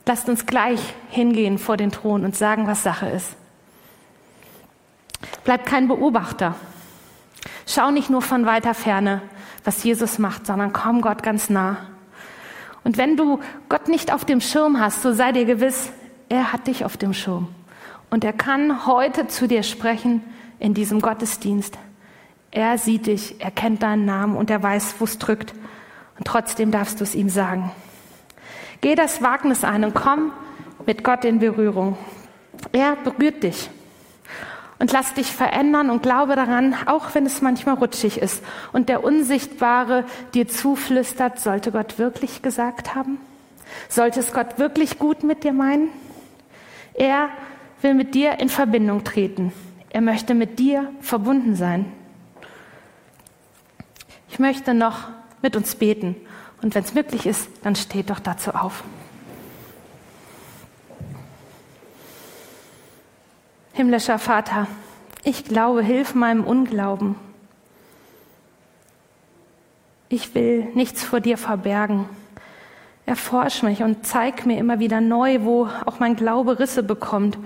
Lasst 0.06 0.30
uns 0.30 0.46
gleich 0.46 0.80
hingehen 1.10 1.58
vor 1.58 1.78
den 1.78 1.92
Thron 1.92 2.24
und 2.24 2.36
sagen, 2.36 2.68
was 2.68 2.84
Sache 2.84 3.08
ist. 3.08 3.36
Bleib 5.44 5.66
kein 5.66 5.88
Beobachter. 5.88 6.56
Schau 7.66 7.92
nicht 7.92 8.10
nur 8.10 8.22
von 8.22 8.46
weiter 8.46 8.74
Ferne, 8.74 9.22
was 9.64 9.84
Jesus 9.84 10.20
macht, 10.20 10.46
sondern 10.46 10.74
komm 10.74 11.02
Gott 11.02 11.24
ganz 11.24 11.50
nah. 11.50 11.78
Und 12.84 12.98
wenn 12.98 13.16
du 13.16 13.40
Gott 13.70 13.88
nicht 13.88 14.14
auf 14.14 14.26
dem 14.26 14.42
Schirm 14.42 14.80
hast, 14.80 15.02
so 15.02 15.14
sei 15.14 15.32
dir 15.32 15.46
gewiss, 15.46 15.92
er 16.30 16.52
hat 16.52 16.68
dich 16.68 16.84
auf 16.84 16.98
dem 16.98 17.14
Schirm. 17.14 17.48
Und 18.10 18.24
er 18.24 18.34
kann 18.34 18.86
heute 18.86 19.28
zu 19.28 19.48
dir 19.48 19.64
sprechen 19.64 20.22
in 20.60 20.74
diesem 20.74 21.02
Gottesdienst. 21.02 21.78
Er 22.52 22.78
sieht 22.78 23.08
dich, 23.08 23.42
er 23.42 23.52
kennt 23.52 23.82
deinen 23.82 24.06
Namen 24.06 24.36
und 24.36 24.50
er 24.50 24.62
weiß, 24.62 24.96
wo 25.00 25.06
es 25.06 25.18
drückt. 25.18 25.54
Und 26.18 26.26
trotzdem 26.26 26.72
darfst 26.72 27.00
du 27.00 27.04
es 27.04 27.16
ihm 27.16 27.30
sagen. 27.30 27.72
Geh 28.82 28.96
das 28.96 29.22
Wagnis 29.22 29.64
ein 29.64 29.84
und 29.84 29.96
komm 29.96 30.32
mit 30.86 31.04
Gott 31.04 31.26
in 31.26 31.40
Berührung. 31.40 31.98
Er 32.72 32.96
berührt 32.98 33.42
dich. 33.42 33.70
Und 34.84 34.92
lass 34.92 35.14
dich 35.14 35.32
verändern 35.32 35.90
und 35.90 36.04
glaube 36.04 36.36
daran, 36.36 36.76
auch 36.88 37.16
wenn 37.16 37.26
es 37.26 37.42
manchmal 37.42 37.76
rutschig 37.76 38.18
ist 38.18 38.44
und 38.74 38.90
der 38.90 39.02
Unsichtbare 39.02 40.04
dir 40.34 40.50
zuflüstert, 40.50 41.40
sollte 41.40 41.72
Gott 41.72 42.00
wirklich 42.00 42.42
gesagt 42.42 42.94
haben? 42.94 43.18
Sollte 43.88 44.20
es 44.20 44.34
Gott 44.34 44.60
wirklich 44.60 45.00
gut 45.00 45.24
mit 45.24 45.46
dir 45.46 45.54
meinen? 45.54 45.88
Er 46.96 47.30
will 47.82 47.94
mit 47.94 48.14
dir 48.14 48.42
in 48.42 48.50
Verbindung 48.50 49.06
treten. 49.06 49.54
Er 49.90 50.02
möchte 50.02 50.34
mit 50.34 50.60
dir 50.60 50.92
verbunden 51.00 51.56
sein. 51.56 51.86
Ich 54.28 54.38
möchte 54.38 54.74
noch 54.74 55.08
mit 55.42 55.56
uns 55.56 55.76
beten 55.76 56.18
und 56.62 56.76
wenn 56.76 56.84
es 56.84 56.94
möglich 56.94 57.26
ist, 57.26 57.48
dann 57.62 57.78
steht 57.78 58.10
doch 58.10 58.20
dazu 58.20 58.52
auf. 58.52 58.84
Himmlischer 63.74 64.20
Vater, 64.20 64.68
ich 65.24 65.46
glaube, 65.46 65.84
hilf 65.84 66.16
meinem 66.16 66.44
Unglauben. 66.44 67.16
Ich 70.10 70.34
will 70.36 70.68
nichts 70.74 71.04
vor 71.04 71.20
dir 71.20 71.38
verbergen. 71.38 72.08
Erforsch 73.06 73.64
mich 73.64 73.84
und 73.84 74.06
zeig 74.06 74.46
mir 74.46 74.58
immer 74.58 74.80
wieder 74.80 75.02
neu, 75.02 75.40
wo 75.42 75.68
auch 75.86 76.00
mein 76.00 76.16
Glaube 76.16 76.60
Risse 76.60 76.84
bekommt, 76.84 77.38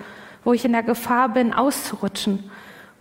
wo 0.44 0.54
ich 0.54 0.66
in 0.66 0.74
der 0.74 0.84
Gefahr 0.84 1.30
bin, 1.30 1.54
auszurutschen, 1.54 2.52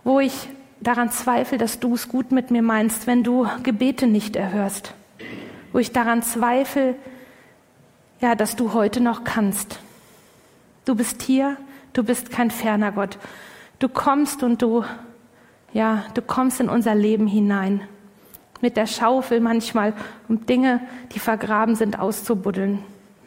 wo 0.03 0.19
ich 0.19 0.49
daran 0.79 1.11
zweifle, 1.11 1.57
dass 1.57 1.79
du 1.79 1.93
es 1.93 2.07
gut 2.07 2.31
mit 2.31 2.49
mir 2.49 2.63
meinst, 2.63 3.05
wenn 3.05 3.23
du 3.23 3.47
Gebete 3.61 4.07
nicht 4.07 4.35
erhörst 4.35 4.93
wo 5.71 5.79
ich 5.79 5.91
daran 5.91 6.23
zweifle, 6.23 6.95
ja, 8.19 8.35
dass 8.35 8.55
du 8.55 8.73
heute 8.73 8.99
noch 8.99 9.23
kannst. 9.23 9.79
Du 10.85 10.95
bist 10.95 11.21
hier, 11.21 11.57
du 11.97 12.03
bist 12.03 12.29
kein 12.29 12.51
ferner 12.51 12.91
Gott. 12.91 13.17
Du 13.79 13.89
kommst 13.89 14.43
und 14.43 14.61
du, 14.61 14.83
ja, 15.73 16.05
du 16.13 16.21
kommst 16.21 16.59
in 16.59 16.69
unser 16.69 16.95
Leben 16.95 17.27
hinein. 17.27 17.81
Mit 18.61 18.77
der 18.77 18.87
Schaufel 18.87 19.39
manchmal, 19.39 19.93
um 20.27 20.45
Dinge, 20.45 20.81
die 21.13 21.19
vergraben 21.19 21.75
sind, 21.75 21.99
auszubuddeln. 21.99 22.79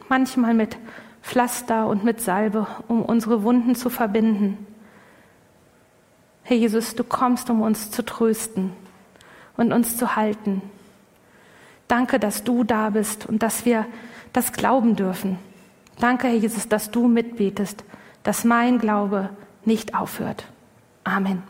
Manchmal 0.09 0.53
mit 0.53 0.77
Pflaster 1.21 1.87
und 1.87 2.03
mit 2.03 2.21
Salbe, 2.21 2.67
um 2.87 3.03
unsere 3.03 3.43
Wunden 3.43 3.75
zu 3.75 3.89
verbinden. 3.89 4.65
Herr 6.43 6.57
Jesus, 6.57 6.95
du 6.95 7.03
kommst, 7.03 7.49
um 7.49 7.61
uns 7.61 7.91
zu 7.91 8.03
trösten 8.03 8.73
und 9.57 9.71
uns 9.71 9.95
zu 9.97 10.15
halten. 10.15 10.61
Danke, 11.87 12.19
dass 12.19 12.43
du 12.43 12.63
da 12.63 12.89
bist 12.89 13.25
und 13.25 13.43
dass 13.43 13.65
wir 13.65 13.85
das 14.33 14.53
glauben 14.53 14.95
dürfen. 14.95 15.37
Danke, 15.99 16.27
Herr 16.27 16.35
Jesus, 16.35 16.67
dass 16.67 16.89
du 16.89 17.07
mitbetest, 17.07 17.83
dass 18.23 18.43
mein 18.43 18.79
Glaube 18.79 19.29
nicht 19.65 19.95
aufhört. 19.95 20.45
Amen. 21.03 21.43